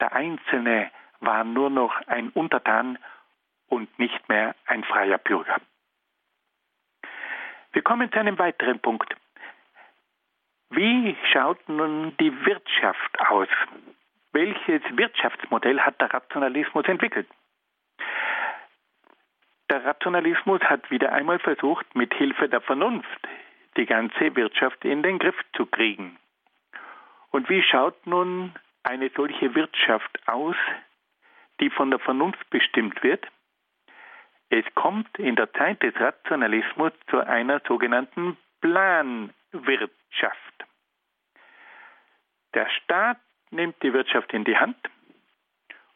Der 0.00 0.12
Einzelne 0.12 0.92
war 1.18 1.42
nur 1.42 1.70
noch 1.70 2.00
ein 2.06 2.28
Untertan 2.30 2.98
und 3.66 3.98
nicht 3.98 4.28
mehr 4.28 4.54
ein 4.66 4.84
freier 4.84 5.18
Bürger. 5.18 5.56
Wir 7.72 7.82
kommen 7.82 8.10
zu 8.10 8.18
einem 8.18 8.38
weiteren 8.38 8.80
Punkt. 8.80 9.14
Wie 10.70 11.16
schaut 11.32 11.68
nun 11.68 12.16
die 12.18 12.32
Wirtschaft 12.44 13.20
aus? 13.20 13.48
Welches 14.32 14.82
Wirtschaftsmodell 14.90 15.80
hat 15.80 16.00
der 16.00 16.12
Rationalismus 16.12 16.86
entwickelt? 16.86 17.28
Der 19.70 19.84
Rationalismus 19.84 20.60
hat 20.62 20.90
wieder 20.90 21.12
einmal 21.12 21.38
versucht, 21.38 21.94
mit 21.94 22.14
Hilfe 22.14 22.48
der 22.48 22.60
Vernunft 22.60 23.28
die 23.76 23.86
ganze 23.86 24.34
Wirtschaft 24.34 24.84
in 24.84 25.02
den 25.02 25.18
Griff 25.18 25.36
zu 25.54 25.66
kriegen. 25.66 26.18
Und 27.30 27.48
wie 27.48 27.62
schaut 27.62 28.06
nun 28.06 28.54
eine 28.82 29.10
solche 29.14 29.54
Wirtschaft 29.54 30.18
aus, 30.26 30.56
die 31.60 31.70
von 31.70 31.90
der 31.90 31.98
Vernunft 31.98 32.48
bestimmt 32.50 33.02
wird? 33.02 33.26
Es 34.50 34.64
kommt 34.74 35.18
in 35.18 35.36
der 35.36 35.52
Zeit 35.52 35.82
des 35.82 35.94
Rationalismus 35.96 36.92
zu 37.10 37.20
einer 37.20 37.60
sogenannten 37.66 38.36
Planwirtschaft. 38.60 40.64
Der 42.54 42.68
Staat 42.70 43.18
nimmt 43.50 43.82
die 43.82 43.92
Wirtschaft 43.92 44.32
in 44.32 44.44
die 44.44 44.56
Hand 44.56 44.76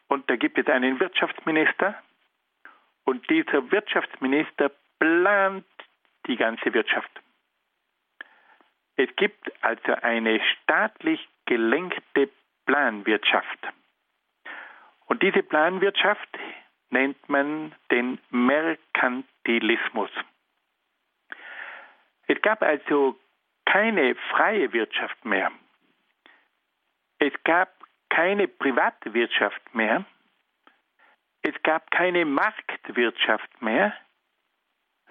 und 0.07 0.29
da 0.29 0.35
gibt 0.35 0.57
es 0.57 0.67
einen 0.67 0.99
Wirtschaftsminister, 0.99 1.95
und 3.05 3.29
dieser 3.29 3.71
Wirtschaftsminister 3.71 4.71
plant 4.99 5.65
die 6.27 6.37
ganze 6.37 6.73
Wirtschaft. 6.73 7.11
Es 8.95 9.13
gibt 9.15 9.51
also 9.63 9.93
eine 10.01 10.39
staatlich 10.39 11.27
gelenkte 11.45 12.29
Planwirtschaft. 12.65 13.59
Und 15.05 15.21
diese 15.21 15.43
Planwirtschaft 15.43 16.29
nennt 16.93 17.27
man 17.27 17.75
den 17.91 18.19
Merkantilismus. 18.29 20.11
Es 22.27 22.41
gab 22.41 22.61
also 22.61 23.19
keine 23.65 24.15
freie 24.31 24.71
Wirtschaft 24.71 25.25
mehr. 25.25 25.51
Es 27.19 27.33
gab 27.43 27.69
keine 28.09 28.47
private 28.47 29.13
Wirtschaft 29.13 29.61
mehr. 29.73 30.05
Es 31.41 31.55
gab 31.63 31.91
keine 31.91 32.25
Marktwirtschaft 32.25 33.61
mehr, 33.61 33.93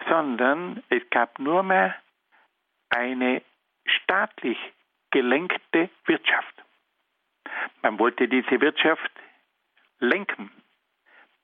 sondern 0.08 0.82
es 0.88 1.02
gab 1.10 1.38
nur 1.38 1.62
mehr 1.62 1.94
eine 2.88 3.42
staatlich 3.86 4.58
gelenkte 5.10 5.90
Wirtschaft. 6.06 6.54
Man 7.82 7.98
wollte 7.98 8.28
diese 8.28 8.60
Wirtschaft 8.60 9.10
lenken, 9.98 10.50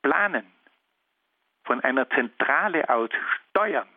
planen, 0.02 0.46
von 1.64 1.80
einer 1.80 2.08
Zentrale 2.10 2.88
aus 2.88 3.10
steuern, 3.50 3.88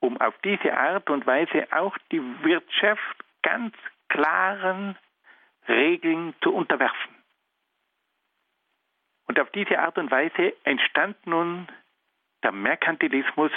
um 0.00 0.20
auf 0.20 0.34
diese 0.44 0.76
Art 0.76 1.10
und 1.10 1.26
Weise 1.26 1.66
auch 1.72 1.96
die 2.12 2.22
Wirtschaft 2.44 3.24
ganz 3.42 3.74
klaren 4.08 4.96
Regeln 5.66 6.34
zu 6.42 6.54
unterwerfen. 6.54 7.14
Und 9.26 9.38
auf 9.38 9.50
diese 9.50 9.78
Art 9.78 9.98
und 9.98 10.10
Weise 10.10 10.54
entstand 10.64 11.26
nun 11.26 11.68
der 12.42 12.52
Merkantilismus, 12.52 13.52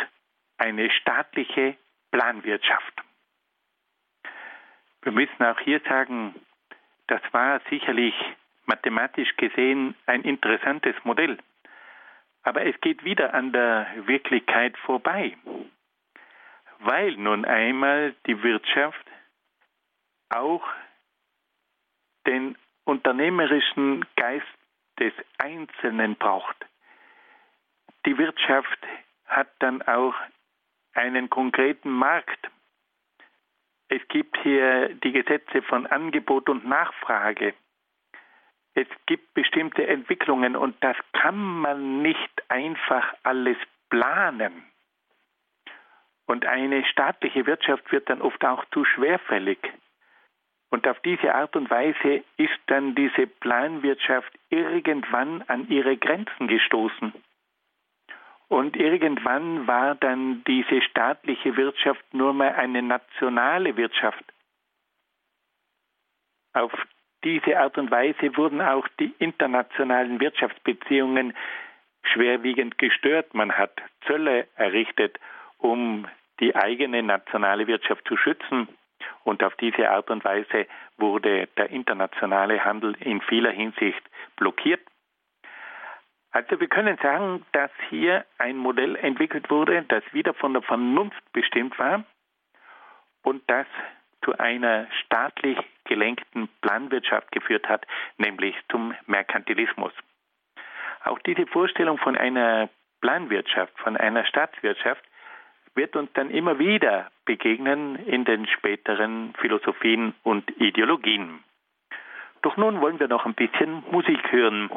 eine 0.57 0.91
staatliche 0.91 1.75
Planwirtschaft. 2.11 3.01
Wir 5.01 5.11
müssen 5.11 5.43
auch 5.43 5.59
hier 5.59 5.79
sagen, 5.81 6.35
das 7.07 7.21
war 7.31 7.61
sicherlich 7.69 8.13
mathematisch 8.71 9.35
gesehen 9.35 9.95
ein 10.05 10.21
interessantes 10.21 10.95
Modell. 11.03 11.37
Aber 12.43 12.65
es 12.65 12.79
geht 12.79 13.03
wieder 13.03 13.33
an 13.33 13.51
der 13.51 13.85
Wirklichkeit 14.05 14.77
vorbei, 14.77 15.35
weil 16.79 17.11
nun 17.17 17.43
einmal 17.43 18.15
die 18.27 18.41
Wirtschaft 18.41 19.05
auch 20.29 20.65
den 22.25 22.57
unternehmerischen 22.85 24.05
Geist 24.15 24.57
des 24.99 25.13
Einzelnen 25.37 26.15
braucht. 26.15 26.65
Die 28.05 28.17
Wirtschaft 28.17 28.79
hat 29.25 29.49
dann 29.59 29.81
auch 29.81 30.15
einen 30.93 31.29
konkreten 31.29 31.89
Markt. 31.89 32.49
Es 33.89 34.01
gibt 34.07 34.37
hier 34.43 34.95
die 34.95 35.11
Gesetze 35.11 35.61
von 35.61 35.87
Angebot 35.87 36.47
und 36.47 36.65
Nachfrage. 36.65 37.53
Es 38.73 38.87
gibt 39.05 39.33
bestimmte 39.33 39.85
Entwicklungen 39.85 40.55
und 40.55 40.81
das 40.81 40.95
kann 41.13 41.37
man 41.37 42.01
nicht 42.01 42.43
einfach 42.49 43.13
alles 43.23 43.57
planen. 43.89 44.63
Und 46.25 46.45
eine 46.45 46.85
staatliche 46.85 47.45
Wirtschaft 47.45 47.91
wird 47.91 48.09
dann 48.09 48.21
oft 48.21 48.43
auch 48.45 48.63
zu 48.71 48.85
schwerfällig. 48.85 49.59
Und 50.69 50.87
auf 50.87 50.97
diese 51.01 51.35
Art 51.35 51.57
und 51.57 51.69
Weise 51.69 52.23
ist 52.37 52.57
dann 52.67 52.95
diese 52.95 53.27
Planwirtschaft 53.27 54.31
irgendwann 54.49 55.41
an 55.43 55.67
ihre 55.67 55.97
Grenzen 55.97 56.47
gestoßen. 56.47 57.13
Und 58.47 58.77
irgendwann 58.77 59.67
war 59.67 59.95
dann 59.95 60.43
diese 60.45 60.81
staatliche 60.81 61.57
Wirtschaft 61.57 62.13
nur 62.13 62.33
mehr 62.33 62.57
eine 62.57 62.81
nationale 62.81 63.75
Wirtschaft. 63.75 64.23
Auf 66.53 66.71
diese 67.23 67.59
Art 67.59 67.77
und 67.77 67.91
Weise 67.91 68.35
wurden 68.37 68.61
auch 68.61 68.87
die 68.99 69.13
internationalen 69.19 70.19
Wirtschaftsbeziehungen 70.19 71.35
schwerwiegend 72.03 72.77
gestört. 72.77 73.33
Man 73.33 73.57
hat 73.57 73.71
Zölle 74.07 74.47
errichtet, 74.55 75.19
um 75.57 76.07
die 76.39 76.55
eigene 76.55 77.03
nationale 77.03 77.67
Wirtschaft 77.67 78.07
zu 78.07 78.17
schützen. 78.17 78.67
Und 79.23 79.43
auf 79.43 79.55
diese 79.55 79.89
Art 79.89 80.09
und 80.09 80.23
Weise 80.25 80.67
wurde 80.97 81.47
der 81.57 81.69
internationale 81.69 82.63
Handel 82.63 82.95
in 82.99 83.21
vieler 83.21 83.51
Hinsicht 83.51 84.01
blockiert. 84.35 84.81
Also 86.31 86.59
wir 86.59 86.67
können 86.67 86.97
sagen, 87.01 87.45
dass 87.51 87.71
hier 87.89 88.25
ein 88.37 88.57
Modell 88.57 88.95
entwickelt 88.95 89.49
wurde, 89.49 89.83
das 89.89 90.03
wieder 90.13 90.33
von 90.33 90.53
der 90.53 90.61
Vernunft 90.61 91.21
bestimmt 91.33 91.77
war 91.77 92.05
und 93.23 93.43
das 93.47 93.67
zu 94.23 94.37
einer 94.37 94.87
staatlich 95.05 95.57
gelenkten 95.85 96.47
Planwirtschaft 96.61 97.31
geführt 97.31 97.67
hat, 97.67 97.85
nämlich 98.17 98.55
zum 98.69 98.93
Merkantilismus. 99.07 99.93
Auch 101.03 101.19
diese 101.19 101.47
Vorstellung 101.47 101.97
von 101.97 102.15
einer 102.15 102.69
Planwirtschaft, 103.01 103.77
von 103.79 103.97
einer 103.97 104.25
Staatswirtschaft, 104.25 105.03
wird 105.73 105.95
uns 105.95 106.11
dann 106.13 106.29
immer 106.29 106.59
wieder 106.59 107.09
begegnen 107.25 107.95
in 107.95 108.25
den 108.25 108.45
späteren 108.47 109.33
Philosophien 109.39 110.13
und 110.23 110.49
Ideologien. 110.59 111.43
Doch 112.41 112.57
nun 112.57 112.81
wollen 112.81 112.99
wir 112.99 113.07
noch 113.07 113.25
ein 113.25 113.35
bisschen 113.35 113.83
Musik 113.91 114.31
hören. 114.31 114.69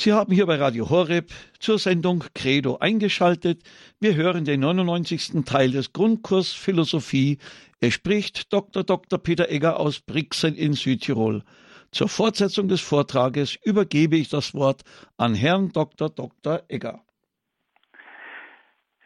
Sie 0.00 0.12
haben 0.12 0.32
hier 0.32 0.46
bei 0.46 0.54
Radio 0.54 0.90
Horeb 0.90 1.32
zur 1.58 1.80
Sendung 1.80 2.22
Credo 2.32 2.76
eingeschaltet. 2.78 3.64
Wir 3.98 4.14
hören 4.14 4.44
den 4.44 4.60
99. 4.60 5.44
Teil 5.44 5.72
des 5.72 5.92
Grundkurs 5.92 6.52
Philosophie. 6.52 7.38
Es 7.80 7.94
spricht 7.94 8.52
Dr. 8.52 8.84
Dr. 8.84 9.18
Peter 9.20 9.50
Egger 9.50 9.80
aus 9.80 10.00
Brixen 10.00 10.54
in 10.54 10.74
Südtirol. 10.74 11.42
Zur 11.90 12.08
Fortsetzung 12.08 12.68
des 12.68 12.80
Vortrages 12.80 13.58
übergebe 13.64 14.14
ich 14.14 14.28
das 14.28 14.54
Wort 14.54 14.82
an 15.16 15.34
Herrn 15.34 15.72
Dr. 15.72 16.10
Dr. 16.10 16.62
Egger. 16.68 17.00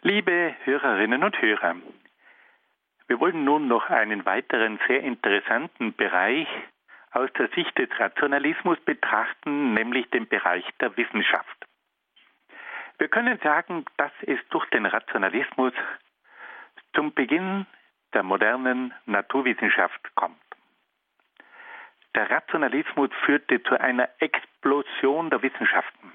Liebe 0.03 0.55
Hörerinnen 0.65 1.25
und 1.25 1.41
Hörer, 1.41 1.77
wir 3.09 3.19
wollen 3.19 3.47
nun 3.47 3.67
noch 3.67 3.89
einen 3.89 4.27
weiteren 4.27 4.79
sehr 4.87 5.03
interessanten 5.03 5.95
Bereich 5.95 6.49
aus 7.13 7.31
der 7.35 7.49
Sicht 7.49 7.77
des 7.79 7.89
Rationalismus 7.99 8.79
betrachten, 8.81 9.75
nämlich 9.75 10.09
den 10.11 10.29
Bereich 10.29 10.65
der 10.81 10.97
Wissenschaft. 10.97 11.67
Wir 12.99 13.09
können 13.09 13.39
sagen, 13.43 13.85
dass 13.97 14.13
es 14.23 14.39
durch 14.51 14.69
den 14.71 14.87
Rationalismus 14.87 15.73
zum 16.95 17.13
Beginn 17.13 17.67
der 18.15 18.23
modernen 18.23 18.95
Naturwissenschaft 19.07 20.15
kommt. 20.15 20.37
Der 22.15 22.31
Rationalismus 22.31 23.11
führte 23.25 23.63
zu 23.63 23.81
einer 23.81 24.09
Explosion 24.19 25.31
der 25.31 25.43
Wissenschaften. 25.43 26.13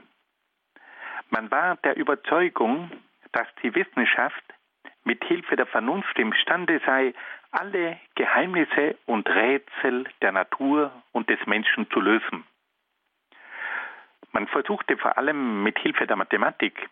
Man 1.30 1.50
war 1.50 1.76
der 1.78 1.98
Überzeugung, 1.98 2.92
dass 3.32 3.48
die 3.64 3.74
Wissenschaft 3.74 4.44
mit 5.08 5.24
Hilfe 5.24 5.56
der 5.56 5.66
Vernunft 5.66 6.20
imstande 6.20 6.82
sei, 6.86 7.14
alle 7.52 7.98
Geheimnisse 8.16 8.98
und 9.06 9.28
Rätsel 9.30 10.06
der 10.22 10.34
Natur 10.34 10.92
und 11.14 11.30
des 11.30 11.40
Menschen 11.48 11.90
zu 11.90 12.02
lösen. 12.02 12.44
Man 14.34 14.48
versuchte 14.48 14.98
vor 14.98 15.18
allem 15.18 15.64
mit 15.64 15.80
Hilfe 15.80 16.06
der 16.06 16.18
Mathematik 16.18 16.90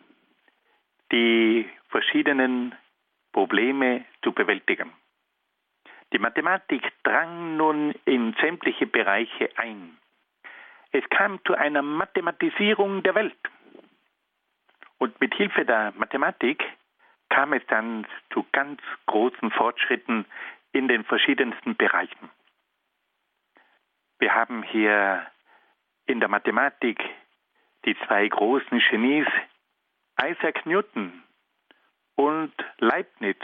die 1.11 1.69
verschiedenen 1.89 2.73
Probleme 3.33 4.05
zu 4.23 4.31
bewältigen. 4.31 4.93
Die 6.13 6.19
Mathematik 6.19 6.93
drang 7.03 7.57
nun 7.57 7.93
in 8.05 8.33
sämtliche 8.39 8.87
Bereiche 8.87 9.49
ein. 9.57 9.97
Es 10.91 11.03
kam 11.09 11.43
zu 11.45 11.53
einer 11.53 11.81
Mathematisierung 11.81 13.03
der 13.03 13.15
Welt. 13.15 13.37
Und 14.99 15.19
mit 15.19 15.33
Hilfe 15.35 15.65
der 15.65 15.91
Mathematik 15.97 16.63
kam 17.29 17.53
es 17.53 17.65
dann 17.67 18.05
zu 18.31 18.45
ganz 18.51 18.81
großen 19.07 19.51
Fortschritten 19.51 20.25
in 20.71 20.87
den 20.87 21.03
verschiedensten 21.03 21.75
Bereichen. 21.75 22.29
Wir 24.19 24.33
haben 24.33 24.63
hier 24.63 25.25
in 26.05 26.19
der 26.19 26.29
Mathematik 26.29 27.01
die 27.85 27.97
zwei 28.05 28.27
großen 28.27 28.79
Genies, 28.89 29.27
Isaac 30.21 30.65
Newton 30.65 31.23
und 32.15 32.53
Leibniz. 32.79 33.37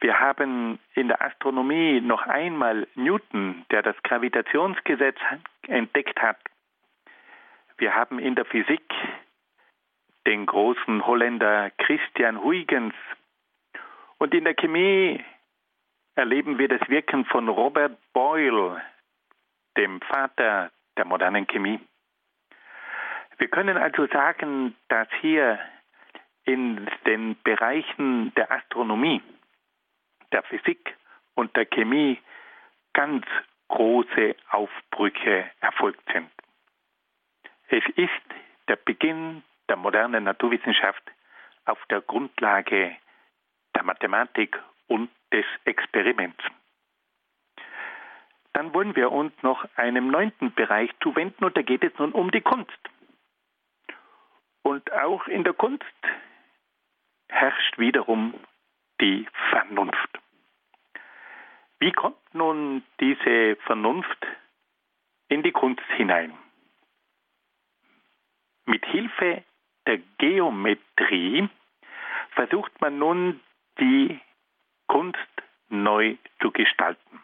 Wir 0.00 0.20
haben 0.20 0.78
in 0.94 1.08
der 1.08 1.22
Astronomie 1.22 2.00
noch 2.00 2.26
einmal 2.26 2.86
Newton, 2.94 3.64
der 3.70 3.82
das 3.82 3.96
Gravitationsgesetz 4.02 5.18
entdeckt 5.66 6.20
hat. 6.20 6.38
Wir 7.78 7.94
haben 7.94 8.18
in 8.18 8.34
der 8.34 8.44
Physik 8.44 8.82
den 10.26 10.44
großen 10.44 11.06
Holländer 11.06 11.70
Christian 11.78 12.42
Huygens. 12.42 12.94
Und 14.18 14.34
in 14.34 14.44
der 14.44 14.54
Chemie 14.54 15.24
erleben 16.16 16.58
wir 16.58 16.68
das 16.68 16.86
Wirken 16.88 17.24
von 17.26 17.48
Robert 17.48 17.96
Boyle, 18.12 18.82
dem 19.76 20.00
Vater 20.00 20.72
der 20.96 21.04
modernen 21.04 21.46
Chemie. 21.46 21.80
Wir 23.38 23.48
können 23.48 23.76
also 23.76 24.06
sagen, 24.06 24.74
dass 24.88 25.08
hier 25.20 25.58
in 26.44 26.88
den 27.06 27.36
Bereichen 27.42 28.32
der 28.34 28.50
Astronomie, 28.50 29.22
der 30.32 30.42
Physik 30.44 30.96
und 31.34 31.54
der 31.54 31.66
Chemie 31.66 32.18
ganz 32.94 33.26
große 33.68 34.36
Aufbrüche 34.50 35.50
erfolgt 35.60 36.02
sind. 36.12 36.30
Es 37.68 37.84
ist 37.96 38.10
der 38.68 38.76
Beginn 38.76 39.42
der 39.68 39.76
modernen 39.76 40.24
Naturwissenschaft 40.24 41.02
auf 41.64 41.78
der 41.90 42.00
Grundlage 42.00 42.96
der 43.74 43.82
Mathematik 43.82 44.58
und 44.86 45.10
des 45.32 45.44
Experiments. 45.64 46.42
Dann 48.52 48.72
wollen 48.72 48.96
wir 48.96 49.12
uns 49.12 49.32
noch 49.42 49.66
einem 49.76 50.08
neunten 50.10 50.54
Bereich 50.54 50.90
zuwenden 51.02 51.44
und 51.44 51.56
da 51.56 51.62
geht 51.62 51.84
es 51.84 51.92
nun 51.98 52.12
um 52.12 52.30
die 52.30 52.40
Kunst. 52.40 52.78
Und 54.62 54.90
auch 54.92 55.26
in 55.26 55.44
der 55.44 55.52
Kunst 55.52 55.84
herrscht 57.28 57.78
wiederum 57.78 58.34
die 59.00 59.28
Vernunft. 59.50 60.18
Wie 61.78 61.92
kommt 61.92 62.34
nun 62.34 62.82
diese 62.98 63.56
Vernunft 63.66 64.26
in 65.28 65.42
die 65.42 65.52
Kunst 65.52 65.84
hinein? 65.96 66.32
Mit 68.64 68.84
Hilfe 68.86 69.44
der 69.86 69.98
Geometrie 70.18 71.48
versucht 72.30 72.80
man 72.80 72.98
nun 72.98 73.40
die 73.78 74.20
Kunst 74.86 75.18
neu 75.68 76.16
zu 76.40 76.50
gestalten. 76.50 77.20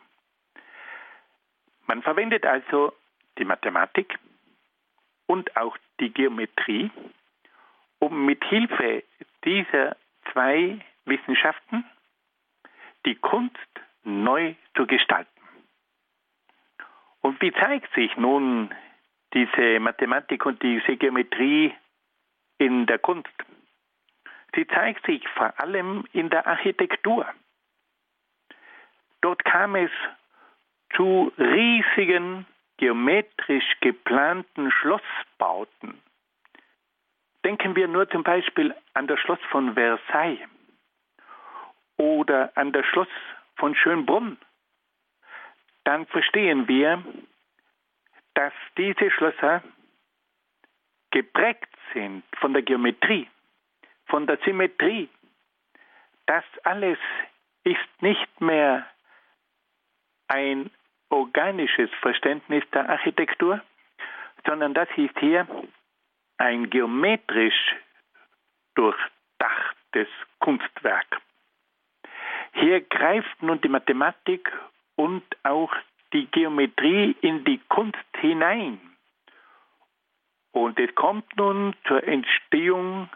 Man 1.86 2.02
verwendet 2.02 2.46
also 2.46 2.92
die 3.38 3.44
Mathematik 3.44 4.18
und 5.26 5.56
auch 5.56 5.76
die 6.00 6.10
Geometrie, 6.10 6.90
um 7.98 8.26
mit 8.26 8.44
Hilfe 8.44 9.04
dieser 9.44 9.96
zwei 10.32 10.80
Wissenschaften 11.04 11.84
die 13.04 13.16
Kunst 13.16 13.56
neu 14.04 14.54
zu 14.76 14.86
gestalten. 14.86 15.30
Und 17.20 17.40
wie 17.40 17.52
zeigt 17.52 17.92
sich 17.94 18.16
nun 18.16 18.74
diese 19.32 19.80
Mathematik 19.80 20.44
und 20.44 20.62
diese 20.62 20.96
Geometrie 20.96 21.74
in 22.62 22.86
der 22.86 23.00
Kunst. 23.00 23.28
Sie 24.54 24.66
zeigt 24.68 25.04
sich 25.04 25.26
vor 25.30 25.52
allem 25.58 26.04
in 26.12 26.30
der 26.30 26.46
Architektur. 26.46 27.26
Dort 29.20 29.44
kam 29.44 29.74
es 29.74 29.90
zu 30.94 31.32
riesigen, 31.38 32.46
geometrisch 32.76 33.64
geplanten 33.80 34.70
Schlossbauten. 34.70 36.00
Denken 37.44 37.74
wir 37.74 37.88
nur 37.88 38.08
zum 38.08 38.22
Beispiel 38.22 38.74
an 38.94 39.08
das 39.08 39.18
Schloss 39.18 39.40
von 39.50 39.74
Versailles 39.74 40.48
oder 41.96 42.52
an 42.54 42.72
das 42.72 42.86
Schloss 42.86 43.08
von 43.56 43.74
Schönbrunn. 43.74 44.38
Dann 45.82 46.06
verstehen 46.06 46.68
wir, 46.68 47.02
dass 48.34 48.52
diese 48.76 49.10
Schlösser 49.10 49.62
geprägt 51.10 51.71
sind 51.92 52.22
von 52.38 52.52
der 52.52 52.62
Geometrie, 52.62 53.28
von 54.06 54.26
der 54.26 54.38
Symmetrie. 54.44 55.08
Das 56.26 56.44
alles 56.64 56.98
ist 57.64 58.02
nicht 58.02 58.40
mehr 58.40 58.86
ein 60.28 60.70
organisches 61.10 61.90
Verständnis 62.00 62.64
der 62.72 62.88
Architektur, 62.88 63.60
sondern 64.46 64.74
das 64.74 64.88
ist 64.96 65.18
hier 65.18 65.46
ein 66.38 66.70
geometrisch 66.70 67.76
durchdacht 68.74 69.76
Gottes 69.92 70.08
Kunstwerk. 70.38 71.20
Hier 72.54 72.80
greift 72.80 73.42
nun 73.42 73.60
die 73.60 73.68
Mathematik 73.68 74.50
und 74.96 75.22
auch 75.42 75.74
die 76.12 76.26
Geometrie 76.26 77.16
in 77.20 77.44
die 77.44 77.60
Kunst 77.68 77.98
hinein. 78.18 78.80
Und 80.52 80.78
es 80.78 80.94
kommt 80.94 81.36
nun 81.36 81.74
zur 81.86 82.06
Entstehung 82.06 83.08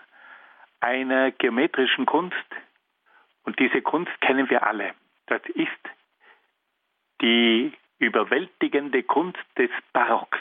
einer 0.80 1.30
geometrischen 1.30 2.06
Kunst. 2.06 2.36
Und 3.44 3.58
diese 3.58 3.82
Kunst 3.82 4.12
kennen 4.20 4.50
wir 4.50 4.66
alle. 4.66 4.94
Das 5.26 5.42
ist 5.54 5.70
die 7.20 7.72
überwältigende 7.98 9.02
Kunst 9.02 9.44
des 9.56 9.70
Barocks. 9.92 10.38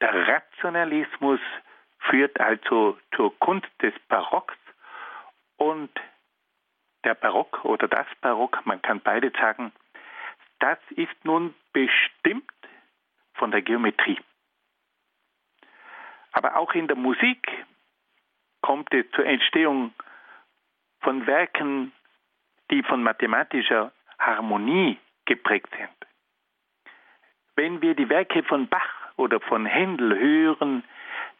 Der 0.00 0.28
Rationalismus 0.28 1.40
führt 1.98 2.38
also 2.40 2.98
zur 3.14 3.38
Kunst 3.38 3.70
des 3.80 3.94
Barocks 4.08 4.56
und 5.56 5.90
der 7.04 7.14
Barock 7.14 7.64
oder 7.64 7.88
das 7.88 8.06
Barock, 8.20 8.64
man 8.66 8.82
kann 8.82 9.00
beide 9.00 9.30
sagen, 9.30 9.72
das 10.58 10.78
ist 10.90 11.24
nun 11.24 11.54
bestimmt 11.72 12.50
von 13.34 13.50
der 13.50 13.62
Geometrie. 13.62 14.18
Aber 16.36 16.56
auch 16.56 16.74
in 16.74 16.86
der 16.86 16.98
Musik 16.98 17.50
kommt 18.60 18.92
es 18.92 19.10
zur 19.12 19.24
Entstehung 19.24 19.94
von 21.00 21.26
Werken, 21.26 21.92
die 22.70 22.82
von 22.82 23.02
mathematischer 23.02 23.90
Harmonie 24.18 24.98
geprägt 25.24 25.70
sind. 25.78 25.96
Wenn 27.54 27.80
wir 27.80 27.94
die 27.94 28.10
Werke 28.10 28.42
von 28.42 28.68
Bach 28.68 29.16
oder 29.16 29.40
von 29.40 29.64
Händel 29.64 30.18
hören, 30.18 30.84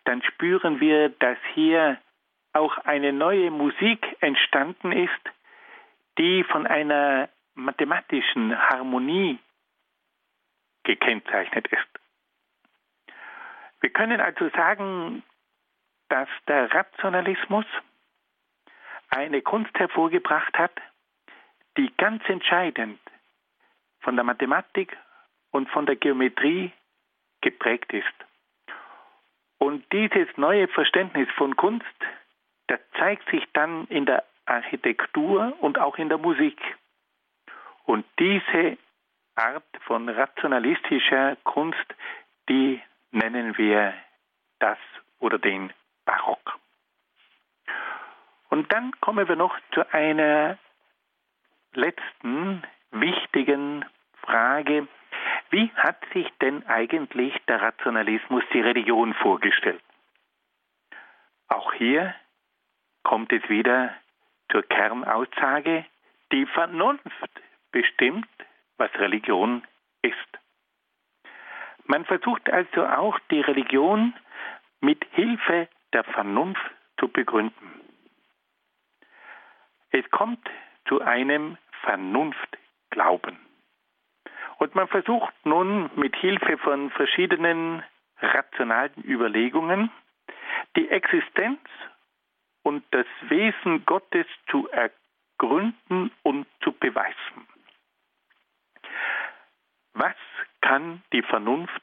dann 0.05 0.23
spüren 0.23 0.81
wir, 0.81 1.11
dass 1.11 1.37
hier 1.53 2.01
auch 2.55 2.79
eine 2.79 3.13
neue 3.13 3.51
Musik 3.51 4.17
entstanden 4.21 4.93
ist, 4.93 5.25
die 6.17 6.43
von 6.43 6.67
einer 6.67 7.29
mathematischen 7.55 8.59
Harmonie 8.71 9.39
gekennzeichnet 10.85 11.67
ist. 11.67 12.06
Wir 13.81 13.91
können 13.91 14.21
also 14.21 14.49
sagen, 14.51 15.23
dass 16.09 16.29
der 16.49 16.73
Rationalismus 16.73 17.67
eine 19.11 19.43
Kunst 19.43 19.77
hervorgebracht 19.79 20.57
hat, 20.59 20.73
die 21.77 21.93
ganz 21.97 22.23
entscheidend 22.29 23.01
von 24.01 24.17
der 24.17 24.25
Mathematik 24.25 24.97
und 25.51 25.69
von 25.71 25.87
der 25.87 25.97
Geometrie 25.97 26.73
geprägt 27.41 27.93
ist. 27.93 28.15
Und 29.59 29.85
dieses 29.93 30.29
neue 30.37 30.69
Verständnis 30.69 31.29
von 31.37 31.57
Kunst, 31.57 31.87
das 32.67 32.81
zeigt 32.99 33.29
sich 33.31 33.45
dann 33.53 33.87
in 33.87 34.07
der 34.07 34.25
Architektur 34.45 35.57
und 35.61 35.79
auch 35.79 35.99
in 35.99 36.09
der 36.09 36.19
Musik. 36.19 36.59
Und 37.85 38.05
diese 38.19 38.79
Art 39.35 39.65
von 39.83 40.09
rationalistischer 40.09 41.37
Kunst, 41.45 41.95
die 42.49 42.81
nennen 43.11 43.57
wir 43.59 43.95
das 44.59 44.79
oder 45.19 45.39
den 45.39 45.73
Barock. 46.05 46.59
Und 48.49 48.73
dann 48.73 48.93
kommen 49.01 49.29
wir 49.29 49.37
noch 49.37 49.59
zu 49.73 49.93
einer 49.93 50.59
letzten 51.75 52.63
wichtigen 52.91 53.85
Frage. 54.23 54.89
Wie 55.51 55.71
hat 55.75 55.99
sich 56.13 56.29
denn 56.41 56.67
eigentlich 56.67 57.35
der 57.49 57.61
Rationalismus 57.61 58.45
die 58.53 58.61
Religion 58.61 59.15
vorgestellt? 59.15 59.83
Auch 61.49 61.73
hier 61.75 62.15
kommt 63.03 63.33
es 63.33 63.49
wieder 63.49 63.95
zur 64.51 64.63
Kernaussage, 64.63 65.85
die 66.33 66.47
Vernunft 66.47 67.31
bestimmt, 67.71 68.29
was 68.79 68.93
Religion 68.95 69.63
ist. 70.03 70.36
Man 71.87 72.05
versucht 72.05 72.51
also 72.51 72.87
auch 72.87 73.19
die 73.31 73.41
Religion 73.41 74.15
mit 74.81 75.05
Hilfe 75.13 75.69
der 75.93 76.05
Vernunft 76.05 76.71
zu 76.99 77.09
begründen. 77.09 77.81
Es 79.91 80.09
kommt 80.11 80.51
zu 80.89 81.01
einem 81.01 81.57
Vernunftglauben. 81.83 83.39
Und 84.59 84.75
man 84.75 84.89
versucht 84.89 85.35
nun 85.45 85.91
mit 85.97 86.17
Hilfe 86.17 86.59
von 86.59 86.91
verschiedenen 86.91 87.83
rationalen 88.21 89.05
Überlegungen 89.05 89.91
die 90.77 90.89
Existenz 90.89 91.61
und 92.63 92.85
das 92.91 93.07
Wesen 93.29 93.85
Gottes 93.87 94.27
zu 94.51 94.69
ergründen 94.71 96.11
und 96.23 96.47
zu 96.63 96.73
beweisen. 96.73 97.47
Was 99.93 100.17
kann 100.67 101.03
die 101.13 101.23
Vernunft 101.23 101.83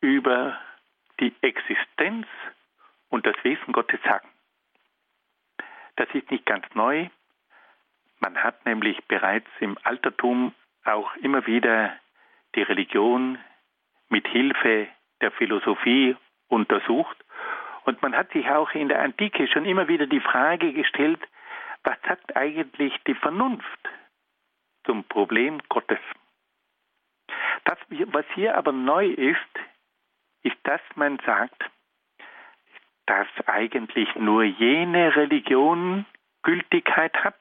über 0.00 0.56
die 1.18 1.34
Existenz 1.40 2.28
und 3.08 3.26
das 3.26 3.34
Wesen 3.42 3.72
Gottes 3.72 4.00
sagen? 4.04 4.28
Das 5.96 6.08
ist 6.14 6.30
nicht 6.30 6.46
ganz 6.46 6.64
neu. 6.74 7.08
Man 8.20 8.40
hat 8.40 8.64
nämlich 8.66 9.04
bereits 9.06 9.48
im 9.58 9.76
Altertum 9.82 10.54
auch 10.84 11.16
immer 11.16 11.44
wieder 11.48 11.92
die 12.54 12.62
Religion 12.62 13.38
mit 14.08 14.28
Hilfe 14.28 14.86
der 15.20 15.32
Philosophie 15.32 16.16
untersucht. 16.46 17.16
Und 17.84 18.00
man 18.00 18.16
hat 18.16 18.30
sich 18.30 18.48
auch 18.48 18.70
in 18.74 18.88
der 18.88 19.02
Antike 19.02 19.48
schon 19.48 19.64
immer 19.64 19.88
wieder 19.88 20.06
die 20.06 20.20
Frage 20.20 20.72
gestellt, 20.72 21.20
was 21.82 21.96
sagt 22.06 22.36
eigentlich 22.36 22.94
die 23.08 23.14
Vernunft 23.14 23.88
zum 24.84 25.02
Problem 25.04 25.60
Gottes? 25.68 25.98
Das, 27.64 27.78
was 27.88 28.26
hier 28.34 28.56
aber 28.56 28.72
neu 28.72 29.06
ist, 29.06 29.38
ist, 30.42 30.56
dass 30.64 30.80
man 30.94 31.18
sagt, 31.24 31.64
dass 33.06 33.26
eigentlich 33.46 34.14
nur 34.16 34.44
jene 34.44 35.14
Religion 35.16 36.06
Gültigkeit 36.42 37.14
hat, 37.24 37.36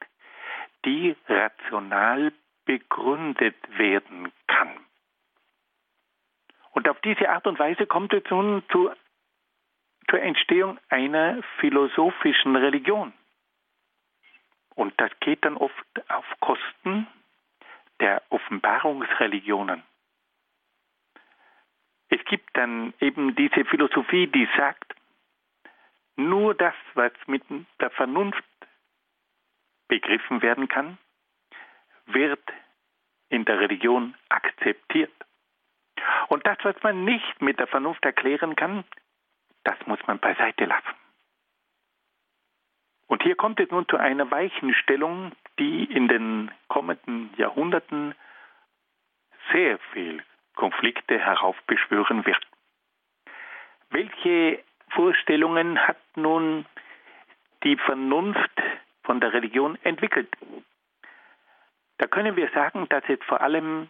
die 0.85 1.15
rational 1.27 2.33
begründet 2.65 3.55
werden 3.77 4.31
kann. 4.47 4.79
Und 6.71 6.89
auf 6.89 6.99
diese 7.01 7.29
Art 7.29 7.45
und 7.45 7.59
Weise 7.59 7.85
kommt 7.85 8.13
es 8.13 8.23
nun 8.29 8.63
zu, 8.71 8.91
zur 10.09 10.21
Entstehung 10.21 10.79
einer 10.89 11.41
philosophischen 11.59 12.55
Religion. 12.55 13.13
Und 14.75 14.93
das 14.99 15.11
geht 15.19 15.45
dann 15.45 15.55
oft 15.55 16.09
auf 16.09 16.25
Kosten 16.39 17.07
der 17.99 18.23
Offenbarungsreligionen. 18.29 19.83
Gibt 22.33 22.57
dann 22.57 22.95
eben 22.99 23.35
diese 23.35 23.63
Philosophie, 23.63 24.25
die 24.25 24.49
sagt, 24.57 24.95
nur 26.15 26.55
das, 26.55 26.73
was 26.95 27.11
mit 27.27 27.43
der 27.79 27.91
Vernunft 27.91 28.43
begriffen 29.87 30.41
werden 30.41 30.67
kann, 30.67 30.97
wird 32.07 32.41
in 33.29 33.45
der 33.45 33.59
Religion 33.59 34.15
akzeptiert. 34.29 35.13
Und 36.29 36.43
das, 36.47 36.57
was 36.63 36.75
man 36.81 37.05
nicht 37.05 37.39
mit 37.39 37.59
der 37.59 37.67
Vernunft 37.67 38.03
erklären 38.03 38.55
kann, 38.55 38.83
das 39.63 39.77
muss 39.85 39.99
man 40.07 40.17
beiseite 40.17 40.65
lassen. 40.65 40.95
Und 43.05 43.21
hier 43.21 43.35
kommt 43.35 43.59
es 43.59 43.69
nun 43.69 43.87
zu 43.87 43.97
einer 43.97 44.31
Weichenstellung, 44.31 45.33
die 45.59 45.83
in 45.83 46.07
den 46.07 46.49
kommenden 46.67 47.31
Jahrhunderten 47.37 48.15
sehr 49.51 49.77
viel 49.91 50.23
Konflikte 50.55 51.19
heraufbeschwören 51.19 52.25
wird. 52.25 52.45
Welche 53.89 54.63
Vorstellungen 54.89 55.79
hat 55.87 55.97
nun 56.15 56.65
die 57.63 57.77
Vernunft 57.77 58.61
von 59.03 59.19
der 59.19 59.33
Religion 59.33 59.77
entwickelt? 59.83 60.29
Da 61.97 62.07
können 62.07 62.35
wir 62.35 62.49
sagen, 62.49 62.87
dass 62.89 63.03
es 63.07 63.19
vor 63.25 63.41
allem 63.41 63.89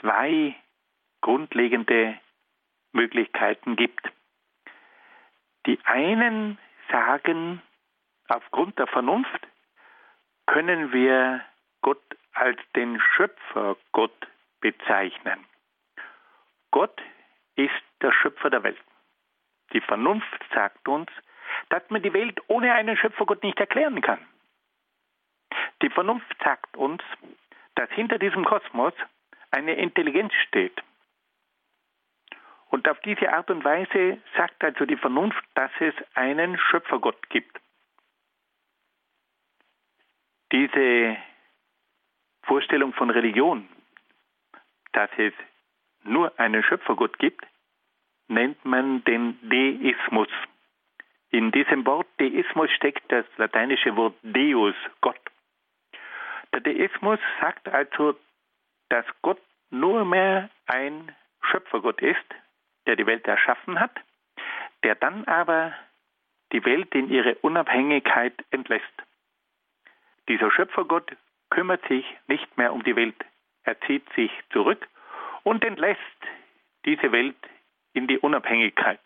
zwei 0.00 0.54
grundlegende 1.20 2.18
Möglichkeiten 2.92 3.76
gibt. 3.76 4.10
Die 5.66 5.78
einen 5.84 6.58
sagen, 6.90 7.62
aufgrund 8.28 8.78
der 8.78 8.86
Vernunft 8.86 9.46
können 10.46 10.92
wir 10.92 11.44
Gott 11.82 12.02
als 12.32 12.58
den 12.74 13.00
Schöpfer 13.00 13.76
Gott 13.92 14.28
bezeichnen. 14.60 15.44
Gott 16.70 17.00
ist 17.56 17.82
der 18.02 18.12
Schöpfer 18.12 18.50
der 18.50 18.62
Welt. 18.62 18.80
Die 19.72 19.80
Vernunft 19.80 20.44
sagt 20.54 20.88
uns, 20.88 21.10
dass 21.68 21.82
man 21.90 22.02
die 22.02 22.12
Welt 22.12 22.40
ohne 22.48 22.72
einen 22.72 22.96
Schöpfergott 22.96 23.42
nicht 23.42 23.58
erklären 23.58 24.00
kann. 24.00 24.24
Die 25.82 25.90
Vernunft 25.90 26.36
sagt 26.42 26.76
uns, 26.76 27.02
dass 27.74 27.90
hinter 27.90 28.18
diesem 28.18 28.44
Kosmos 28.44 28.94
eine 29.50 29.74
Intelligenz 29.74 30.32
steht. 30.46 30.82
Und 32.68 32.88
auf 32.88 33.00
diese 33.00 33.32
Art 33.32 33.50
und 33.50 33.64
Weise 33.64 34.18
sagt 34.36 34.62
also 34.62 34.84
die 34.86 34.96
Vernunft, 34.96 35.42
dass 35.54 35.70
es 35.80 35.94
einen 36.14 36.58
Schöpfergott 36.58 37.28
gibt. 37.30 37.60
Diese 40.52 41.16
Vorstellung 42.42 42.92
von 42.92 43.10
Religion, 43.10 43.68
dass 44.92 45.10
es 45.16 45.32
nur 46.04 46.38
einen 46.38 46.62
Schöpfergott 46.62 47.18
gibt, 47.18 47.44
nennt 48.28 48.64
man 48.64 49.04
den 49.04 49.38
Deismus. 49.48 50.28
In 51.30 51.52
diesem 51.52 51.86
Wort 51.86 52.08
Deismus 52.18 52.70
steckt 52.72 53.10
das 53.10 53.24
lateinische 53.36 53.96
Wort 53.96 54.14
Deus, 54.22 54.74
Gott. 55.00 55.20
Der 56.52 56.60
Deismus 56.60 57.20
sagt 57.40 57.68
also, 57.68 58.16
dass 58.88 59.06
Gott 59.22 59.40
nur 59.70 60.04
mehr 60.04 60.50
ein 60.66 61.14
Schöpfergott 61.42 62.02
ist, 62.02 62.24
der 62.86 62.96
die 62.96 63.06
Welt 63.06 63.26
erschaffen 63.26 63.78
hat, 63.78 63.92
der 64.82 64.96
dann 64.96 65.24
aber 65.26 65.72
die 66.52 66.64
Welt 66.64 66.94
in 66.94 67.08
ihre 67.10 67.36
Unabhängigkeit 67.36 68.34
entlässt. 68.50 68.84
Dieser 70.28 70.50
Schöpfergott 70.50 71.16
kümmert 71.50 71.86
sich 71.86 72.04
nicht 72.26 72.56
mehr 72.56 72.72
um 72.72 72.82
die 72.82 72.96
Welt. 72.96 73.24
Er 73.62 73.80
zieht 73.82 74.08
sich 74.14 74.32
zurück 74.52 74.88
und 75.42 75.64
entlässt 75.64 76.00
diese 76.84 77.12
Welt 77.12 77.36
in 77.92 78.06
die 78.06 78.18
Unabhängigkeit. 78.18 79.00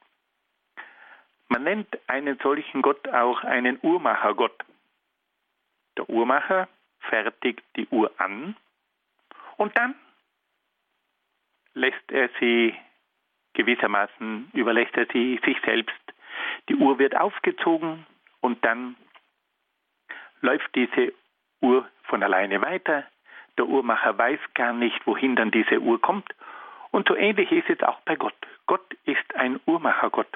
Man 1.48 1.64
nennt 1.64 1.98
einen 2.08 2.38
solchen 2.42 2.82
Gott 2.82 3.06
auch 3.08 3.44
einen 3.44 3.78
Uhrmachergott. 3.82 4.64
Der 5.96 6.08
Uhrmacher 6.08 6.68
fertigt 7.00 7.62
die 7.76 7.86
Uhr 7.88 8.10
an 8.18 8.56
und 9.56 9.76
dann 9.76 9.94
lässt 11.74 12.10
er 12.10 12.30
sie 12.40 12.74
gewissermaßen, 13.52 14.50
überlässt 14.52 14.96
er 14.96 15.06
sie 15.12 15.40
sich 15.44 15.56
selbst. 15.64 15.94
Die 16.68 16.74
Uhr 16.76 16.98
wird 16.98 17.16
aufgezogen 17.16 18.06
und 18.40 18.64
dann 18.64 18.96
läuft 20.40 20.74
diese 20.74 21.12
Uhr 21.60 21.88
von 22.04 22.22
alleine 22.22 22.60
weiter. 22.60 23.04
Der 23.58 23.66
Uhrmacher 23.66 24.16
weiß 24.18 24.40
gar 24.54 24.72
nicht, 24.72 25.06
wohin 25.06 25.36
dann 25.36 25.50
diese 25.50 25.80
Uhr 25.80 26.00
kommt. 26.00 26.34
Und 26.90 27.08
so 27.08 27.16
ähnlich 27.16 27.50
ist 27.52 27.68
es 27.68 27.82
auch 27.82 28.00
bei 28.00 28.16
Gott. 28.16 28.34
Gott 28.66 28.94
ist 29.04 29.34
ein 29.36 29.60
Uhrmachergott. 29.66 30.28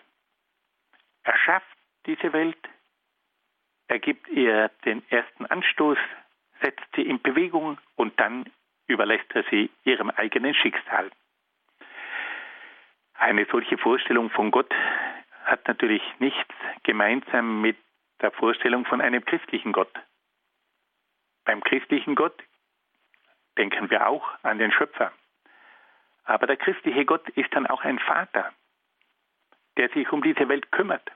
Er 1.22 1.36
schafft 1.36 1.76
diese 2.06 2.32
Welt, 2.32 2.58
er 3.88 3.98
gibt 3.98 4.28
ihr 4.28 4.70
den 4.84 5.02
ersten 5.10 5.46
Anstoß, 5.46 5.98
setzt 6.60 6.84
sie 6.94 7.02
in 7.02 7.20
Bewegung 7.20 7.78
und 7.96 8.18
dann 8.20 8.44
überlässt 8.86 9.34
er 9.34 9.44
sie 9.50 9.70
ihrem 9.84 10.10
eigenen 10.10 10.54
Schicksal. 10.54 11.10
Eine 13.14 13.46
solche 13.50 13.78
Vorstellung 13.78 14.30
von 14.30 14.50
Gott 14.50 14.72
hat 15.44 15.66
natürlich 15.66 16.02
nichts 16.18 16.54
gemeinsam 16.82 17.62
mit 17.62 17.76
der 18.20 18.30
Vorstellung 18.30 18.84
von 18.84 19.00
einem 19.00 19.24
christlichen 19.24 19.72
Gott. 19.72 19.92
Beim 21.44 21.62
christlichen 21.62 22.14
Gott 22.14 22.42
denken 23.58 23.90
wir 23.90 24.06
auch 24.06 24.26
an 24.42 24.58
den 24.58 24.72
Schöpfer. 24.72 25.12
Aber 26.24 26.46
der 26.46 26.56
christliche 26.56 27.04
Gott 27.04 27.28
ist 27.30 27.54
dann 27.54 27.66
auch 27.66 27.84
ein 27.84 27.98
Vater, 27.98 28.52
der 29.76 29.88
sich 29.90 30.10
um 30.12 30.22
diese 30.22 30.48
Welt 30.48 30.70
kümmert. 30.72 31.10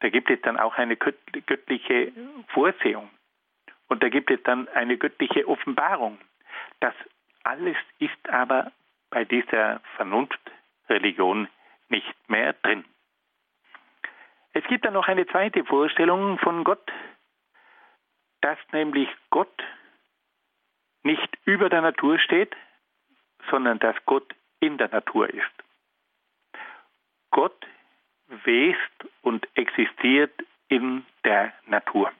Da 0.00 0.08
gibt 0.08 0.30
es 0.30 0.40
dann 0.42 0.58
auch 0.58 0.76
eine 0.78 0.96
göttliche 0.96 2.12
Vorsehung. 2.48 3.08
Und 3.88 4.02
da 4.02 4.08
gibt 4.08 4.30
es 4.30 4.42
dann 4.42 4.68
eine 4.68 4.96
göttliche 4.96 5.46
Offenbarung. 5.46 6.18
Das 6.80 6.94
alles 7.44 7.76
ist 7.98 8.28
aber 8.28 8.72
bei 9.10 9.24
dieser 9.24 9.80
Vernunftreligion 9.96 11.48
nicht 11.88 12.14
mehr 12.28 12.54
drin. 12.54 12.84
Es 14.54 14.64
gibt 14.64 14.84
dann 14.84 14.94
noch 14.94 15.08
eine 15.08 15.26
zweite 15.26 15.64
Vorstellung 15.64 16.38
von 16.38 16.64
Gott, 16.64 16.90
dass 18.40 18.58
nämlich 18.72 19.08
Gott 19.30 19.62
nicht 21.02 21.38
über 21.44 21.68
der 21.68 21.82
Natur 21.82 22.18
steht, 22.18 22.54
sondern 23.50 23.78
dass 23.78 23.96
Gott 24.06 24.34
in 24.60 24.78
der 24.78 24.88
Natur 24.88 25.28
ist. 25.28 25.52
Gott 27.30 27.66
west 28.44 29.10
und 29.22 29.46
existiert 29.54 30.32
in 30.68 31.04
der 31.24 31.52
Natur. 31.66 32.12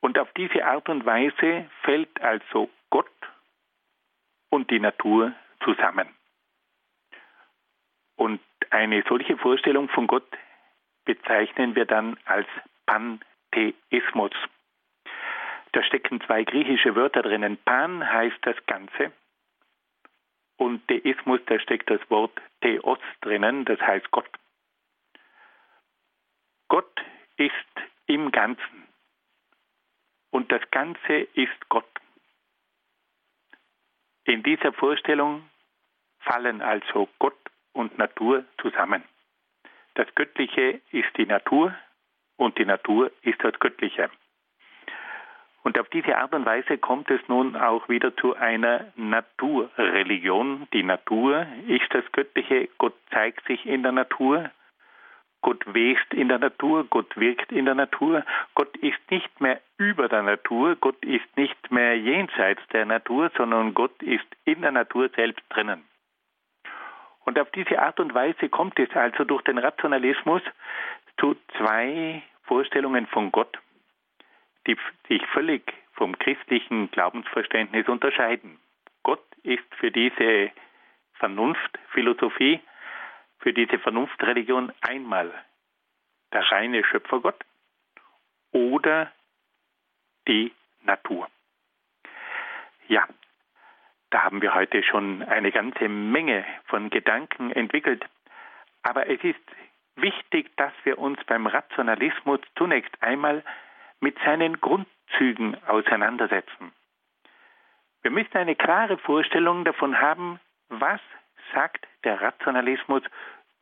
Und 0.00 0.18
auf 0.18 0.32
diese 0.32 0.64
Art 0.64 0.88
und 0.88 1.04
Weise 1.04 1.70
fällt 1.82 2.20
also 2.20 2.70
Gott 2.88 3.06
und 4.48 4.70
die 4.70 4.80
Natur 4.80 5.32
zusammen. 5.62 6.08
Und 8.16 8.40
eine 8.70 9.02
solche 9.08 9.36
Vorstellung 9.36 9.88
von 9.88 10.06
Gott 10.06 10.26
bezeichnen 11.04 11.74
wir 11.74 11.86
dann 11.86 12.18
als 12.24 12.46
Pantheismus. 12.86 14.32
Da 15.72 15.82
stecken 15.82 16.20
zwei 16.22 16.44
griechische 16.44 16.96
Wörter 16.96 17.22
drinnen. 17.22 17.56
Pan 17.64 18.06
heißt 18.12 18.38
das 18.42 18.56
Ganze 18.66 19.12
und 20.60 20.88
Deismus, 20.90 21.40
da 21.46 21.58
steckt 21.58 21.88
das 21.90 22.00
Wort 22.10 22.38
Theos 22.60 22.98
drinnen, 23.22 23.64
das 23.64 23.80
heißt 23.80 24.10
Gott. 24.10 24.28
Gott 26.68 27.00
ist 27.36 27.54
im 28.06 28.30
Ganzen 28.30 28.86
und 30.30 30.52
das 30.52 30.62
Ganze 30.70 31.14
ist 31.34 31.68
Gott. 31.68 31.88
In 34.24 34.42
dieser 34.42 34.72
Vorstellung 34.72 35.48
fallen 36.18 36.60
also 36.60 37.08
Gott 37.18 37.38
und 37.72 37.96
Natur 37.96 38.44
zusammen. 38.60 39.02
Das 39.94 40.14
Göttliche 40.14 40.80
ist 40.90 41.16
die 41.16 41.26
Natur 41.26 41.74
und 42.36 42.58
die 42.58 42.66
Natur 42.66 43.10
ist 43.22 43.42
das 43.42 43.58
Göttliche. 43.58 44.10
Und 45.62 45.78
auf 45.78 45.88
diese 45.90 46.16
Art 46.16 46.32
und 46.34 46.46
Weise 46.46 46.78
kommt 46.78 47.10
es 47.10 47.20
nun 47.28 47.54
auch 47.54 47.88
wieder 47.88 48.16
zu 48.16 48.34
einer 48.34 48.86
Naturreligion. 48.96 50.66
Die 50.72 50.82
Natur 50.82 51.46
ist 51.66 51.92
das 51.92 52.04
Göttliche, 52.12 52.68
Gott 52.78 52.94
zeigt 53.10 53.46
sich 53.46 53.66
in 53.66 53.82
der 53.82 53.92
Natur, 53.92 54.50
Gott 55.42 55.64
west 55.66 56.12
in 56.12 56.28
der 56.28 56.38
Natur, 56.38 56.84
Gott 56.88 57.16
wirkt 57.16 57.52
in 57.52 57.64
der 57.64 57.74
Natur, 57.74 58.24
Gott 58.54 58.74
ist 58.78 58.98
nicht 59.10 59.40
mehr 59.40 59.60
über 59.78 60.08
der 60.08 60.22
Natur, 60.22 60.76
Gott 60.76 61.02
ist 61.04 61.36
nicht 61.36 61.70
mehr 61.70 61.96
jenseits 61.98 62.60
der 62.72 62.84
Natur, 62.84 63.30
sondern 63.36 63.74
Gott 63.74 64.02
ist 64.02 64.26
in 64.44 64.60
der 64.60 64.72
Natur 64.72 65.08
selbst 65.16 65.42
drinnen. 65.50 65.84
Und 67.24 67.38
auf 67.38 67.50
diese 67.50 67.80
Art 67.80 68.00
und 68.00 68.14
Weise 68.14 68.48
kommt 68.48 68.78
es 68.78 68.90
also 68.94 69.24
durch 69.24 69.42
den 69.42 69.58
Rationalismus 69.58 70.42
zu 71.18 71.36
zwei 71.56 72.22
Vorstellungen 72.44 73.06
von 73.06 73.30
Gott 73.30 73.58
die 74.66 74.76
sich 75.08 75.24
völlig 75.28 75.62
vom 75.92 76.18
christlichen 76.18 76.90
Glaubensverständnis 76.90 77.88
unterscheiden. 77.88 78.58
Gott 79.02 79.24
ist 79.42 79.74
für 79.76 79.90
diese 79.90 80.50
Vernunftphilosophie, 81.14 82.60
für 83.38 83.52
diese 83.52 83.78
Vernunftreligion 83.78 84.72
einmal 84.80 85.32
der 86.32 86.50
reine 86.50 86.84
Schöpfergott 86.84 87.44
oder 88.52 89.10
die 90.28 90.52
Natur. 90.82 91.28
Ja, 92.88 93.06
da 94.10 94.24
haben 94.24 94.42
wir 94.42 94.54
heute 94.54 94.82
schon 94.82 95.22
eine 95.22 95.52
ganze 95.52 95.88
Menge 95.88 96.44
von 96.66 96.90
Gedanken 96.90 97.52
entwickelt. 97.52 98.04
Aber 98.82 99.08
es 99.08 99.22
ist 99.22 99.38
wichtig, 99.96 100.50
dass 100.56 100.72
wir 100.84 100.98
uns 100.98 101.22
beim 101.24 101.46
Rationalismus 101.46 102.40
zunächst 102.56 102.90
einmal 103.02 103.44
mit 104.00 104.18
seinen 104.24 104.60
Grundzügen 104.60 105.62
auseinandersetzen. 105.66 106.72
Wir 108.02 108.10
müssen 108.10 108.36
eine 108.36 108.56
klare 108.56 108.96
Vorstellung 108.98 109.64
davon 109.64 110.00
haben, 110.00 110.40
was 110.68 111.00
sagt 111.54 111.86
der 112.04 112.20
Rationalismus 112.20 113.02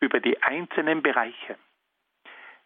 über 0.01 0.20
die 0.20 0.41
einzelnen 0.43 1.03
Bereiche. 1.03 1.57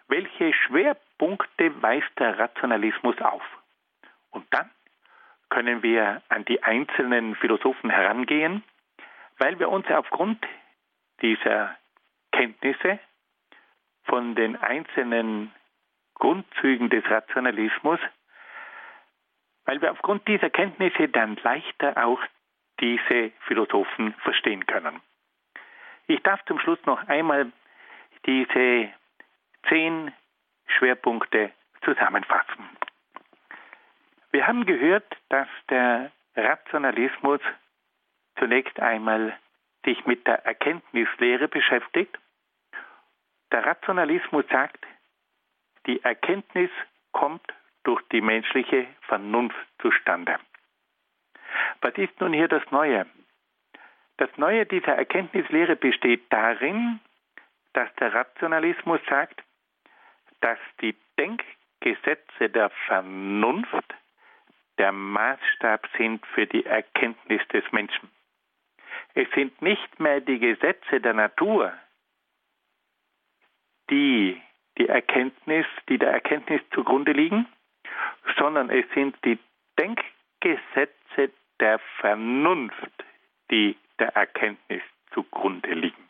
Welche 0.08 0.52
Schwerpunkte 0.52 1.82
weist 1.82 2.10
der 2.18 2.38
Rationalismus 2.38 3.18
auf? 3.20 3.42
Und 4.30 4.44
dann 4.50 4.70
können 5.48 5.82
wir 5.82 6.22
an 6.28 6.44
die 6.44 6.62
einzelnen 6.62 7.34
Philosophen 7.36 7.90
herangehen, 7.90 8.62
weil 9.38 9.58
wir 9.58 9.70
uns 9.70 9.86
aufgrund 9.88 10.44
dieser 11.22 11.76
Kenntnisse 12.32 12.98
von 14.04 14.34
den 14.34 14.56
einzelnen 14.56 15.52
Grundzügen 16.22 16.88
des 16.88 17.04
Rationalismus, 17.10 17.98
weil 19.64 19.82
wir 19.82 19.90
aufgrund 19.90 20.28
dieser 20.28 20.50
Kenntnisse 20.50 21.08
dann 21.08 21.36
leichter 21.42 21.96
auch 21.96 22.20
diese 22.78 23.32
Philosophen 23.48 24.14
verstehen 24.22 24.64
können. 24.66 25.00
Ich 26.06 26.22
darf 26.22 26.40
zum 26.44 26.60
Schluss 26.60 26.78
noch 26.86 27.08
einmal 27.08 27.50
diese 28.24 28.88
zehn 29.68 30.12
Schwerpunkte 30.68 31.50
zusammenfassen. 31.84 32.68
Wir 34.30 34.46
haben 34.46 34.64
gehört, 34.64 35.16
dass 35.28 35.48
der 35.70 36.12
Rationalismus 36.36 37.40
zunächst 38.38 38.78
einmal 38.78 39.36
sich 39.84 40.06
mit 40.06 40.24
der 40.28 40.46
Erkenntnislehre 40.46 41.48
beschäftigt. 41.48 42.16
Der 43.50 43.66
Rationalismus 43.66 44.44
sagt, 44.52 44.86
die 45.86 46.02
Erkenntnis 46.02 46.70
kommt 47.12 47.46
durch 47.84 48.02
die 48.12 48.20
menschliche 48.20 48.86
Vernunft 49.02 49.56
zustande. 49.80 50.38
Was 51.80 51.94
ist 51.94 52.18
nun 52.20 52.32
hier 52.32 52.48
das 52.48 52.62
Neue? 52.70 53.06
Das 54.18 54.30
Neue 54.36 54.66
dieser 54.66 54.94
Erkenntnislehre 54.94 55.76
besteht 55.76 56.32
darin, 56.32 57.00
dass 57.72 57.92
der 57.96 58.14
Rationalismus 58.14 59.00
sagt, 59.08 59.42
dass 60.40 60.58
die 60.80 60.94
Denkgesetze 61.18 62.50
der 62.50 62.70
Vernunft 62.86 63.94
der 64.78 64.92
Maßstab 64.92 65.88
sind 65.96 66.24
für 66.26 66.46
die 66.46 66.64
Erkenntnis 66.64 67.46
des 67.48 67.64
Menschen. 67.72 68.10
Es 69.14 69.28
sind 69.34 69.60
nicht 69.60 70.00
mehr 70.00 70.20
die 70.20 70.38
Gesetze 70.38 71.00
der 71.00 71.14
Natur, 71.14 71.72
die 73.90 74.40
die 74.78 74.88
Erkenntnis, 74.88 75.66
die 75.88 75.98
der 75.98 76.12
Erkenntnis 76.12 76.60
zugrunde 76.72 77.12
liegen, 77.12 77.46
sondern 78.38 78.70
es 78.70 78.84
sind 78.94 79.16
die 79.24 79.38
Denkgesetze 79.78 81.30
der 81.60 81.78
Vernunft, 82.00 83.04
die 83.50 83.76
der 83.98 84.16
Erkenntnis 84.16 84.82
zugrunde 85.12 85.72
liegen. 85.72 86.08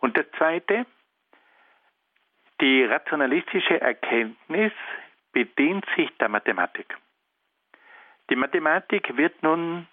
Und 0.00 0.16
das 0.16 0.26
Zweite, 0.36 0.86
die 2.60 2.84
rationalistische 2.84 3.80
Erkenntnis 3.80 4.72
bedient 5.32 5.84
sich 5.96 6.10
der 6.18 6.28
Mathematik. 6.28 6.96
Die 8.30 8.36
Mathematik 8.36 9.16
wird 9.16 9.42
nun 9.42 9.86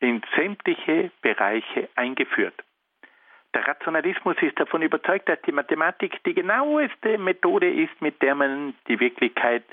in 0.00 0.22
sämtliche 0.34 1.10
Bereiche 1.20 1.88
eingeführt. 1.94 2.54
Der 3.54 3.66
Rationalismus 3.68 4.36
ist 4.40 4.58
davon 4.58 4.82
überzeugt, 4.82 5.28
dass 5.28 5.40
die 5.42 5.52
Mathematik 5.52 6.22
die 6.24 6.34
genaueste 6.34 7.18
Methode 7.18 7.70
ist, 7.70 8.00
mit 8.00 8.20
der 8.22 8.34
man 8.34 8.74
die 8.88 8.98
Wirklichkeit 8.98 9.64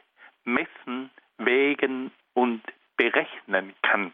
messen, 0.43 1.09
wägen 1.37 2.11
und 2.33 2.61
berechnen 2.97 3.73
kann. 3.81 4.13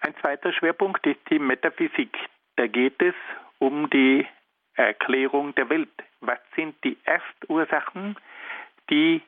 Ein 0.00 0.14
zweiter 0.20 0.52
Schwerpunkt 0.52 1.06
ist 1.06 1.20
die 1.30 1.38
Metaphysik. 1.38 2.18
Da 2.56 2.66
geht 2.66 3.00
es 3.00 3.14
um 3.58 3.88
die 3.88 4.26
Erklärung 4.74 5.54
der 5.54 5.70
Welt. 5.70 5.88
Was 6.20 6.40
sind 6.56 6.76
die 6.84 6.98
Erstursachen, 7.04 8.16
die 8.90 9.22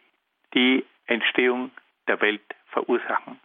die 0.55 0.85
Entstehung 1.07 1.71
der 2.09 2.21
Welt 2.21 2.55
verursachen? 2.67 3.41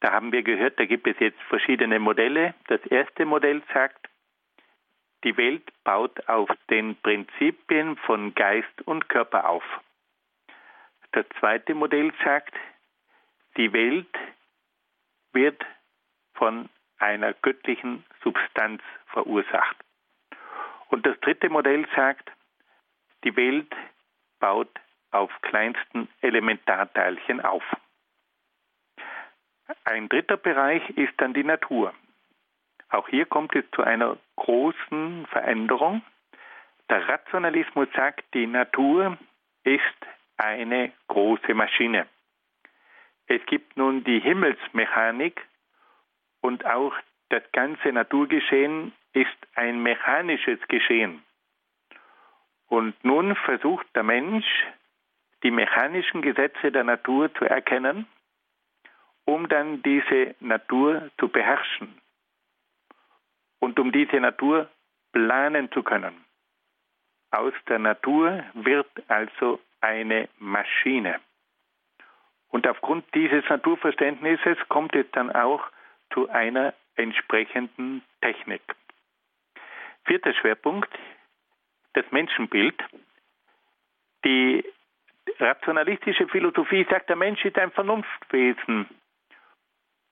Da 0.00 0.12
haben 0.12 0.32
wir 0.32 0.42
gehört, 0.42 0.78
da 0.80 0.86
gibt 0.86 1.06
es 1.06 1.18
jetzt 1.18 1.40
verschiedene 1.48 1.98
Modelle. 1.98 2.54
Das 2.68 2.80
erste 2.86 3.26
Modell 3.26 3.62
sagt, 3.72 4.08
die 5.24 5.36
Welt 5.36 5.70
baut 5.84 6.26
auf 6.28 6.48
den 6.70 6.96
Prinzipien 6.96 7.96
von 7.98 8.34
Geist 8.34 8.82
und 8.86 9.08
Körper 9.10 9.48
auf. 9.48 9.64
Das 11.12 11.26
zweite 11.38 11.74
Modell 11.74 12.12
sagt, 12.24 12.54
die 13.56 13.72
Welt 13.72 14.08
wird 15.32 15.62
von 16.34 16.70
einer 16.98 17.34
göttlichen 17.34 18.04
Substanz 18.22 18.82
verursacht. 19.08 19.76
Und 20.88 21.04
das 21.04 21.18
dritte 21.20 21.50
Modell 21.50 21.86
sagt, 21.94 22.30
die 23.24 23.36
Welt 23.36 23.74
baut 24.38 24.70
auf 25.10 25.30
kleinsten 25.42 26.08
Elementarteilchen 26.22 27.40
auf. 27.40 27.64
Ein 29.84 30.08
dritter 30.08 30.36
Bereich 30.36 30.88
ist 30.90 31.12
dann 31.18 31.34
die 31.34 31.44
Natur. 31.44 31.94
Auch 32.88 33.08
hier 33.08 33.26
kommt 33.26 33.54
es 33.54 33.64
zu 33.72 33.82
einer 33.82 34.16
großen 34.36 35.26
Veränderung. 35.26 36.02
Der 36.88 37.08
Rationalismus 37.08 37.88
sagt, 37.94 38.24
die 38.34 38.46
Natur 38.46 39.16
ist 39.64 39.82
eine 40.36 40.92
große 41.08 41.54
Maschine. 41.54 42.06
Es 43.26 43.44
gibt 43.46 43.76
nun 43.76 44.02
die 44.02 44.18
Himmelsmechanik 44.18 45.40
und 46.40 46.66
auch 46.66 46.94
das 47.28 47.42
ganze 47.52 47.92
Naturgeschehen 47.92 48.92
ist 49.12 49.28
ein 49.54 49.82
mechanisches 49.82 50.58
Geschehen. 50.66 51.22
Und 52.66 52.94
nun 53.04 53.36
versucht 53.36 53.86
der 53.94 54.02
Mensch, 54.02 54.46
die 55.44 55.50
mechanischen 55.52 56.22
Gesetze 56.22 56.72
der 56.72 56.84
Natur 56.84 57.32
zu 57.34 57.44
erkennen 57.44 58.06
um 59.24 59.48
dann 59.48 59.82
diese 59.82 60.34
Natur 60.40 61.10
zu 61.18 61.28
beherrschen 61.28 62.00
und 63.60 63.78
um 63.78 63.92
diese 63.92 64.18
Natur 64.20 64.68
planen 65.12 65.70
zu 65.72 65.82
können. 65.82 66.24
Aus 67.30 67.52
der 67.68 67.78
Natur 67.78 68.44
wird 68.54 68.88
also 69.08 69.60
eine 69.80 70.28
Maschine. 70.38 71.20
Und 72.48 72.66
aufgrund 72.66 73.04
dieses 73.14 73.48
Naturverständnisses 73.48 74.58
kommt 74.68 74.94
es 74.96 75.06
dann 75.12 75.30
auch 75.30 75.62
zu 76.12 76.28
einer 76.28 76.74
entsprechenden 76.96 78.02
Technik. 78.20 78.62
Vierter 80.04 80.34
Schwerpunkt, 80.34 80.90
das 81.92 82.04
Menschenbild. 82.10 82.74
Die 84.24 84.64
rationalistische 85.38 86.26
Philosophie 86.28 86.86
sagt, 86.90 87.08
der 87.08 87.16
Mensch 87.16 87.44
ist 87.44 87.56
ein 87.58 87.70
Vernunftwesen. 87.70 88.88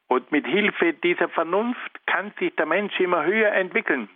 Und 0.08 0.32
mit 0.32 0.46
Hilfe 0.46 0.94
dieser 0.94 1.28
Vernunft 1.28 2.06
kann 2.06 2.32
sich 2.38 2.54
der 2.56 2.66
Mensch 2.66 2.98
immer 2.98 3.24
höher 3.24 3.52
entwickeln. 3.52 4.08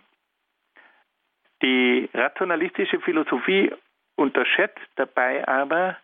Die 1.61 2.09
rationalistische 2.13 2.99
Philosophie 2.99 3.71
unterschätzt 4.15 4.89
dabei 4.95 5.47
aber 5.47 5.97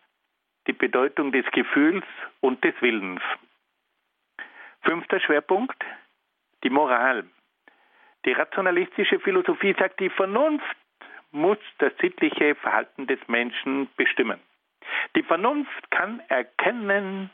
die 0.66 0.72
Bedeutung 0.72 1.32
des 1.32 1.44
Gefühls 1.52 2.04
und 2.40 2.62
des 2.64 2.74
Willens. 2.80 3.20
Fünfter 4.82 5.20
Schwerpunkt, 5.20 5.84
die 6.64 6.70
Moral. 6.70 7.24
Die 8.24 8.32
rationalistische 8.32 9.18
Philosophie 9.20 9.74
sagt, 9.78 10.00
die 10.00 10.10
Vernunft 10.10 10.76
muss 11.32 11.58
das 11.78 11.92
sittliche 12.00 12.54
Verhalten 12.54 13.06
des 13.06 13.18
Menschen 13.28 13.88
bestimmen. 13.96 14.40
Die 15.16 15.22
Vernunft 15.22 15.90
kann 15.90 16.20
erkennen, 16.28 17.30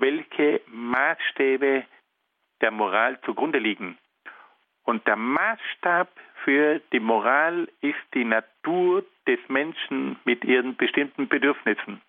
welche 0.00 0.60
Maßstäbe 0.66 1.84
der 2.60 2.70
Moral 2.70 3.20
zugrunde 3.22 3.58
liegen. 3.58 3.98
Und 4.84 5.06
der 5.06 5.16
Maßstab 5.16 6.08
für 6.44 6.80
die 6.92 7.00
Moral 7.00 7.68
ist 7.80 7.98
die 8.14 8.24
Natur 8.24 9.04
des 9.26 9.38
Menschen 9.48 10.18
mit 10.24 10.44
ihren 10.44 10.76
bestimmten 10.76 11.28
Bedürfnissen. 11.28 12.00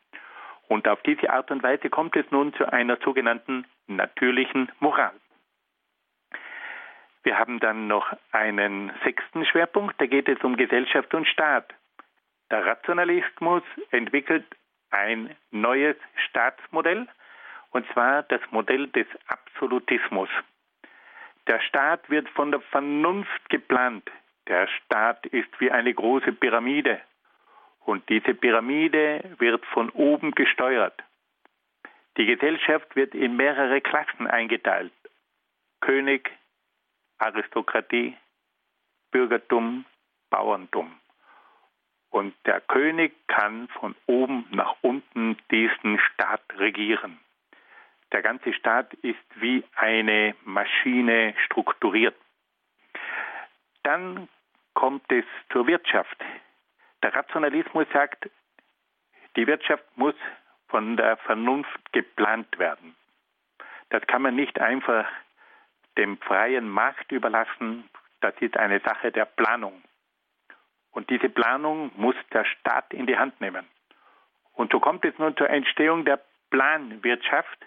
Und 0.68 0.88
auf 0.88 1.02
diese 1.04 1.30
Art 1.30 1.52
und 1.52 1.64
Weise 1.64 1.90
kommt 1.90 2.16
es 2.16 2.30
nun 2.32 2.54
zu 2.54 2.66
einer 2.72 2.98
sogenannten 3.04 3.66
natürlichen 3.88 4.72
Moral. 4.80 5.14
Wir 7.24 7.38
haben 7.38 7.60
dann 7.60 7.88
noch 7.88 8.12
einen 8.32 8.92
sechsten 9.04 9.46
Schwerpunkt, 9.46 10.00
da 10.00 10.06
geht 10.06 10.28
es 10.28 10.42
um 10.44 10.56
Gesellschaft 10.56 11.14
und 11.14 11.28
Staat. 11.28 11.74
Der 12.50 12.66
Rationalismus 12.66 13.64
entwickelt 13.92 14.46
ein 14.90 15.36
neues 15.52 15.98
Staatsmodell, 16.30 17.08
und 17.72 17.86
zwar 17.94 18.24
das 18.24 18.42
Modell 18.52 18.88
des 18.88 19.08
Absolutismus. 19.28 20.30
Der 21.48 21.60
Staat 21.62 22.10
wird 22.10 22.30
von 22.30 22.52
der 22.52 22.62
Vernunft 22.62 23.50
geplant. 23.50 24.10
Der 24.48 24.68
Staat 24.68 25.26
ist 25.28 25.50
wie 25.60 25.72
eine 25.72 25.94
große 25.94 26.34
Pyramide. 26.34 27.02
Und 27.80 28.08
diese 28.10 28.34
Pyramide 28.36 29.24
wird 29.40 29.66
von 29.68 29.90
oben 29.92 30.32
gesteuert. 30.32 31.02
Die 32.18 32.26
Gesellschaft 32.26 32.96
wird 32.96 33.16
in 33.16 33.38
mehrere 33.38 33.82
Klassen 33.82 34.28
eingeteilt. 34.28 34.94
König, 35.80 36.30
Aristokratie, 37.18 38.16
Bürgertum, 39.12 39.86
Bauerntum. 40.30 40.92
Und 42.10 42.36
der 42.46 42.60
König 42.62 43.14
kann 43.28 43.68
von 43.70 43.96
oben 44.06 44.46
nach 44.52 44.76
unten 44.82 45.38
diesen 45.50 45.98
Staat 46.00 46.44
regieren. 46.58 47.18
Der 48.12 48.22
ganze 48.22 48.54
Staat 48.54 48.94
ist 48.96 49.18
wie 49.36 49.64
eine 49.76 50.36
Maschine 50.44 51.34
strukturiert. 51.46 52.16
Dann 53.84 54.28
kommt 54.74 55.10
es 55.12 55.26
zur 55.52 55.68
Wirtschaft. 55.68 56.18
Der 57.04 57.16
Rationalismus 57.16 57.88
sagt, 57.94 58.30
die 59.36 59.48
Wirtschaft 59.48 59.86
muss 59.96 60.16
von 60.68 60.98
der 60.98 61.18
Vernunft 61.18 61.92
geplant 61.94 62.60
werden. 62.60 62.96
Das 63.90 64.06
kann 64.08 64.22
man 64.22 64.36
nicht 64.36 64.60
einfach 64.60 65.08
dem 65.98 66.18
freien 66.18 66.70
Markt 66.70 67.12
überlassen. 67.12 67.90
Das 68.22 68.34
ist 68.40 68.58
eine 68.58 68.80
Sache 68.82 69.12
der 69.12 69.26
Planung. 69.26 69.82
Und 70.92 71.10
diese 71.10 71.30
Planung 71.30 71.92
muss 71.96 72.16
der 72.34 72.46
Staat 72.46 72.94
in 72.94 73.08
die 73.08 73.18
Hand 73.18 73.40
nehmen. 73.42 73.66
Und 74.54 74.72
so 74.72 74.80
kommt 74.80 75.06
es 75.06 75.18
nun 75.18 75.36
zur 75.38 75.50
Entstehung 75.50 76.06
der 76.06 76.20
Planwirtschaft, 76.50 77.66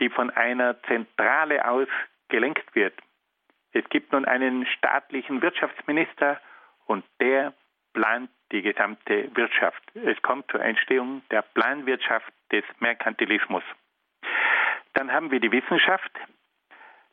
die 0.00 0.08
von 0.08 0.30
einer 0.30 0.80
Zentrale 0.82 1.68
aus 1.68 1.88
gelenkt 2.28 2.74
wird. 2.74 2.94
Es 3.72 3.88
gibt 3.88 4.12
nun 4.12 4.24
einen 4.24 4.66
staatlichen 4.66 5.42
Wirtschaftsminister 5.42 6.40
und 6.86 7.04
der 7.20 7.54
plant 7.92 8.30
die 8.52 8.62
gesamte 8.62 9.34
Wirtschaft. 9.36 9.82
Es 9.94 10.20
kommt 10.22 10.50
zur 10.50 10.60
Entstehung 10.60 11.22
der 11.30 11.42
Planwirtschaft 11.42 12.32
des 12.52 12.64
Merkantilismus. 12.78 13.64
Dann 14.92 15.12
haben 15.12 15.30
wir 15.30 15.40
die 15.40 15.50
Wissenschaft. 15.50 16.10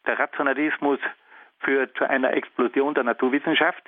Der 0.05 0.19
Rationalismus 0.19 0.99
führt 1.59 1.95
zu 1.97 2.07
einer 2.07 2.33
Explosion 2.33 2.93
der 2.93 3.03
Naturwissenschaft. 3.03 3.83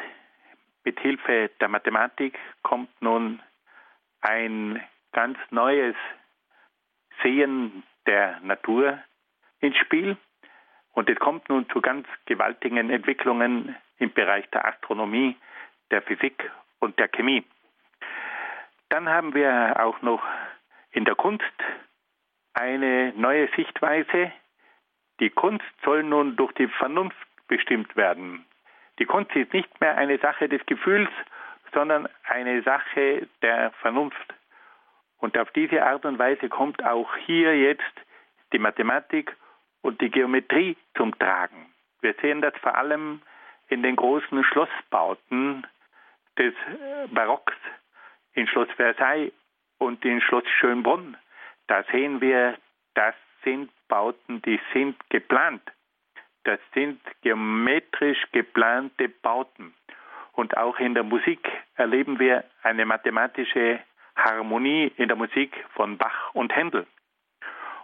Mit 0.83 0.99
Hilfe 0.99 1.51
der 1.59 1.67
Mathematik 1.67 2.37
kommt 2.61 2.89
nun 3.01 3.41
ein 4.21 4.81
ganz 5.11 5.37
neues 5.51 5.95
Sehen 7.21 7.83
der 8.07 8.39
Natur 8.41 8.99
ins 9.59 9.77
Spiel. 9.77 10.17
Und 10.93 11.09
es 11.09 11.17
kommt 11.19 11.49
nun 11.49 11.67
zu 11.69 11.81
ganz 11.81 12.07
gewaltigen 12.25 12.89
Entwicklungen 12.89 13.75
im 13.97 14.13
Bereich 14.13 14.49
der 14.51 14.65
Astronomie, 14.65 15.35
der 15.91 16.01
Physik 16.01 16.51
und 16.79 16.99
der 16.99 17.07
Chemie. 17.07 17.43
Dann 18.89 19.09
haben 19.09 19.33
wir 19.33 19.83
auch 19.83 20.01
noch 20.01 20.21
in 20.91 21.05
der 21.05 21.15
Kunst 21.15 21.43
eine 22.53 23.11
neue 23.15 23.47
Sichtweise. 23.55 24.31
Die 25.19 25.31
Kunst 25.31 25.65
soll 25.83 26.03
nun 26.03 26.35
durch 26.35 26.51
die 26.53 26.67
Vernunft 26.67 27.17
bestimmt 27.47 27.95
werden. 27.95 28.45
Die 28.99 29.05
Kunst 29.05 29.35
ist 29.35 29.53
nicht 29.53 29.81
mehr 29.81 29.97
eine 29.97 30.19
Sache 30.19 30.47
des 30.47 30.63
Gefühls, 30.67 31.09
sondern 31.73 32.07
eine 32.25 32.61
Sache 32.61 33.27
der 33.41 33.71
Vernunft. 33.81 34.33
Und 35.24 35.38
auf 35.38 35.49
diese 35.51 35.82
Art 35.82 36.03
und 36.03 36.19
Weise 36.19 36.49
kommt 36.49 36.84
auch 36.84 37.15
hier 37.15 37.57
jetzt 37.57 37.93
die 38.51 38.59
Mathematik 38.59 39.34
und 39.82 40.01
die 40.01 40.09
Geometrie 40.09 40.76
zum 40.97 41.17
Tragen. 41.17 41.74
Wir 42.01 42.13
sehen 42.21 42.41
das 42.41 42.53
vor 42.57 42.76
allem 42.76 43.21
in 43.69 43.84
den 43.84 43.95
großen 43.95 44.43
Schlossbauten 44.43 45.65
des 46.38 46.53
äh, 46.53 47.07
Barocks 47.07 47.55
in 48.34 48.47
Schloss 48.47 48.67
Versailles 48.76 49.32
und 49.78 50.03
in 50.03 50.19
Schloss 50.19 50.43
Schönbrunn. 50.59 51.15
Da 51.67 51.86
sehen 51.89 52.19
wir, 52.19 52.57
das 52.93 53.15
sind 53.45 53.71
Bauten, 53.88 54.41
die 54.41 54.59
sind 54.74 54.97
geplant. 55.09 55.63
Das 56.43 56.59
sind 56.74 56.99
geometrisch 57.21 58.21
geplante 58.34 59.07
Bauten. 59.07 59.74
Und 60.34 60.57
auch 60.57 60.80
in 60.80 60.95
der 60.95 61.03
Musik 61.03 61.49
erleben 61.78 62.19
wir 62.19 62.43
eine 62.61 62.86
mathematische 62.86 63.80
Harmonie 64.16 64.91
in 64.97 65.07
der 65.07 65.18
Musik 65.18 65.53
von 65.74 65.97
Bach 65.97 66.34
und 66.34 66.55
Händel. 66.55 66.86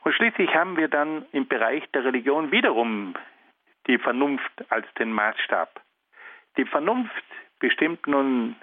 Und 0.04 0.14
schließlich 0.14 0.54
haben 0.54 0.78
wir 0.78 0.88
dann 0.88 1.26
im 1.32 1.48
Bereich 1.48 1.84
der 1.92 2.06
Religion 2.06 2.52
wiederum 2.52 3.16
die 3.88 3.98
Vernunft 3.98 4.52
als 4.70 4.86
den 4.96 5.12
Maßstab. 5.12 5.82
Die 6.58 6.66
Vernunft 6.66 7.24
bestimmt 7.60 8.08
nun 8.08 8.56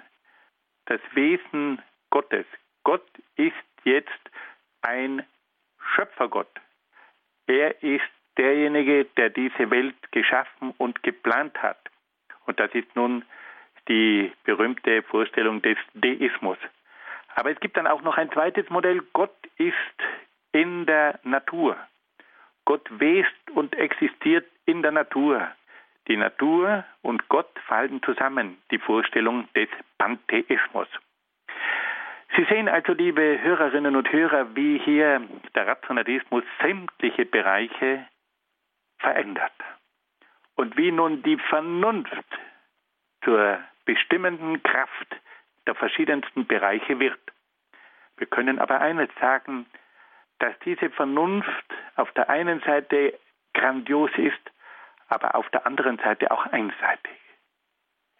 das 0.85 1.01
Wesen 1.13 1.81
Gottes. 2.09 2.45
Gott 2.83 3.07
ist 3.35 3.53
jetzt 3.83 4.31
ein 4.81 5.23
Schöpfergott. 5.95 6.49
Er 7.47 7.81
ist 7.83 8.09
derjenige, 8.37 9.05
der 9.17 9.29
diese 9.29 9.69
Welt 9.71 9.95
geschaffen 10.11 10.73
und 10.77 11.03
geplant 11.03 11.61
hat. 11.61 11.79
Und 12.45 12.59
das 12.59 12.73
ist 12.73 12.95
nun 12.95 13.25
die 13.87 14.31
berühmte 14.43 15.01
Vorstellung 15.03 15.61
des 15.61 15.77
Deismus. 15.93 16.57
Aber 17.37 17.51
es 17.51 17.59
gibt 17.59 17.77
dann 17.77 17.85
auch 17.85 18.01
noch 18.01 18.17
ein 18.17 18.31
zweites 18.31 18.67
Modell. 18.71 19.03
Gott 19.13 19.35
ist 19.57 19.75
in 20.53 20.87
der 20.87 21.19
Natur. 21.21 21.77
Gott 22.65 22.81
west 22.99 23.51
und 23.53 23.75
existiert 23.75 24.47
in 24.65 24.81
der 24.81 24.91
Natur. 24.91 25.47
Die 26.07 26.17
Natur 26.17 26.83
und 27.03 27.29
Gott 27.29 27.51
fallen 27.67 28.01
zusammen, 28.01 28.57
die 28.71 28.79
Vorstellung 28.79 29.47
des 29.53 29.69
Pantheismus. 29.99 30.87
Sie 32.35 32.43
sehen 32.45 32.67
also, 32.67 32.93
liebe 32.93 33.39
Hörerinnen 33.39 33.95
und 33.95 34.11
Hörer, 34.11 34.55
wie 34.55 34.79
hier 34.79 35.21
der 35.53 35.67
Rationalismus 35.67 36.43
sämtliche 36.59 37.25
Bereiche 37.25 38.07
verändert 38.97 39.53
und 40.55 40.75
wie 40.75 40.91
nun 40.91 41.21
die 41.21 41.37
Vernunft 41.37 42.39
zur 43.23 43.59
bestimmenden 43.85 44.63
Kraft 44.63 45.15
der 45.67 45.75
verschiedensten 45.75 46.47
Bereiche 46.47 46.99
wird. 46.99 47.19
Wir 48.17 48.27
können 48.27 48.59
aber 48.59 48.81
eines 48.81 49.09
sagen, 49.21 49.67
dass 50.39 50.57
diese 50.65 50.89
Vernunft 50.89 51.65
auf 51.95 52.11
der 52.13 52.29
einen 52.29 52.61
Seite 52.61 53.17
grandios 53.53 54.11
ist, 54.17 54.51
aber 55.07 55.35
auf 55.35 55.49
der 55.49 55.65
anderen 55.65 55.97
Seite 55.97 56.31
auch 56.31 56.45
einseitig. 56.47 57.17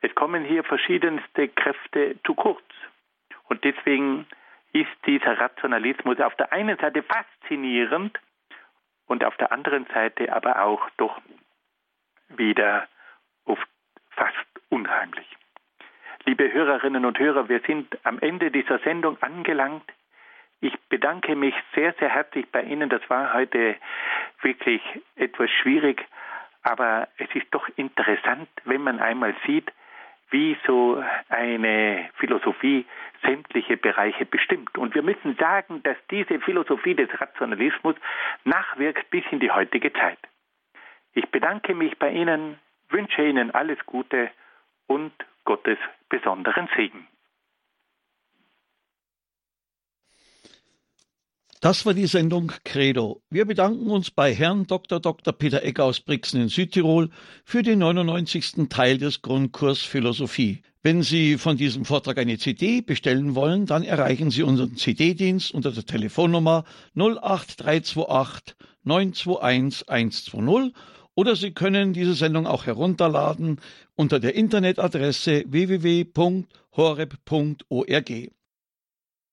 Es 0.02 0.14
kommen 0.16 0.44
hier 0.44 0.64
verschiedenste 0.64 1.48
Kräfte 1.50 2.18
zu 2.26 2.36
kurz. 2.36 2.64
Und 3.50 3.64
deswegen 3.64 4.28
ist 4.74 4.90
dieser 5.06 5.40
Rationalismus 5.40 6.20
auf 6.20 6.36
der 6.36 6.52
einen 6.52 6.78
Seite 6.78 7.04
faszinierend 7.04 8.20
und 9.08 9.24
auf 9.24 9.36
der 9.38 9.52
anderen 9.52 9.86
Seite 9.88 10.34
aber 10.34 10.64
auch 10.64 10.90
doch 10.98 11.20
wieder 12.30 12.88
oft 13.46 13.68
fast 14.12 14.36
unheimlich. 14.70 15.37
Liebe 16.28 16.52
Hörerinnen 16.52 17.06
und 17.06 17.18
Hörer, 17.20 17.48
wir 17.48 17.62
sind 17.62 17.98
am 18.04 18.20
Ende 18.20 18.52
dieser 18.52 18.80
Sendung 18.80 19.18
angelangt. 19.22 19.90
Ich 20.60 20.78
bedanke 20.90 21.38
mich 21.38 21.56
sehr, 21.74 21.94
sehr 22.02 22.10
herzlich 22.10 22.46
bei 22.52 22.64
Ihnen. 22.64 22.90
Das 22.90 23.02
war 23.10 23.34
heute 23.34 23.78
wirklich 24.42 24.82
etwas 25.16 25.50
schwierig, 25.50 26.06
aber 26.64 27.08
es 27.18 27.34
ist 27.34 27.46
doch 27.52 27.70
interessant, 27.78 28.50
wenn 28.66 28.82
man 28.82 29.00
einmal 29.00 29.36
sieht, 29.46 29.72
wie 30.30 30.58
so 30.68 31.02
eine 31.30 32.10
Philosophie 32.16 32.86
sämtliche 33.24 33.78
Bereiche 33.78 34.26
bestimmt. 34.26 34.78
Und 34.78 34.96
wir 34.96 35.04
müssen 35.04 35.38
sagen, 35.38 35.82
dass 35.84 35.96
diese 36.12 36.42
Philosophie 36.42 36.96
des 36.96 37.10
Rationalismus 37.22 37.96
nachwirkt 38.44 39.10
bis 39.12 39.24
in 39.32 39.40
die 39.40 39.52
heutige 39.52 39.94
Zeit. 39.94 40.20
Ich 41.14 41.32
bedanke 41.32 41.74
mich 41.74 41.98
bei 41.98 42.12
Ihnen, 42.12 42.60
wünsche 42.90 43.24
Ihnen 43.24 43.52
alles 43.52 43.80
Gute 43.86 44.30
und 44.88 45.14
Gottes 45.46 45.78
besonderen 46.10 46.68
Segen. 46.76 47.08
Das 51.60 51.88
war 51.88 51.96
die 51.96 52.06
Sendung 52.06 52.52
Credo. 52.66 53.24
Wir 53.32 53.46
bedanken 53.46 53.90
uns 53.90 54.12
bei 54.12 54.34
Herrn 54.34 54.68
Dr. 54.68 55.00
Dr. 55.00 55.34
Peter 55.34 55.64
Egger 55.64 55.86
aus 55.86 56.00
Brixen 56.00 56.40
in 56.40 56.50
Südtirol 56.50 57.10
für 57.44 57.64
den 57.64 57.80
99. 57.80 58.70
Teil 58.70 59.00
des 59.00 59.24
Grundkurs 59.24 59.82
Philosophie. 59.82 60.62
Wenn 60.84 61.02
Sie 61.02 61.40
von 61.40 61.58
diesem 61.58 61.84
Vortrag 61.84 62.20
eine 62.20 62.38
CD 62.38 62.82
bestellen 62.82 63.34
wollen, 63.34 63.66
dann 63.66 63.84
erreichen 63.84 64.30
Sie 64.30 64.44
unseren 64.44 64.78
CD-Dienst 64.78 65.52
unter 65.52 65.72
der 65.72 65.84
Telefonnummer 65.84 66.64
08328 66.96 68.56
921 68.84 70.34
120 70.34 70.74
oder 71.18 71.36
Sie 71.36 71.52
können 71.52 71.94
diese 71.94 72.14
Sendung 72.14 72.46
auch 72.46 72.68
herunterladen 72.68 73.60
unter 73.96 74.20
der 74.20 74.36
Internetadresse 74.36 75.46
www.horeb.org. 75.48 76.38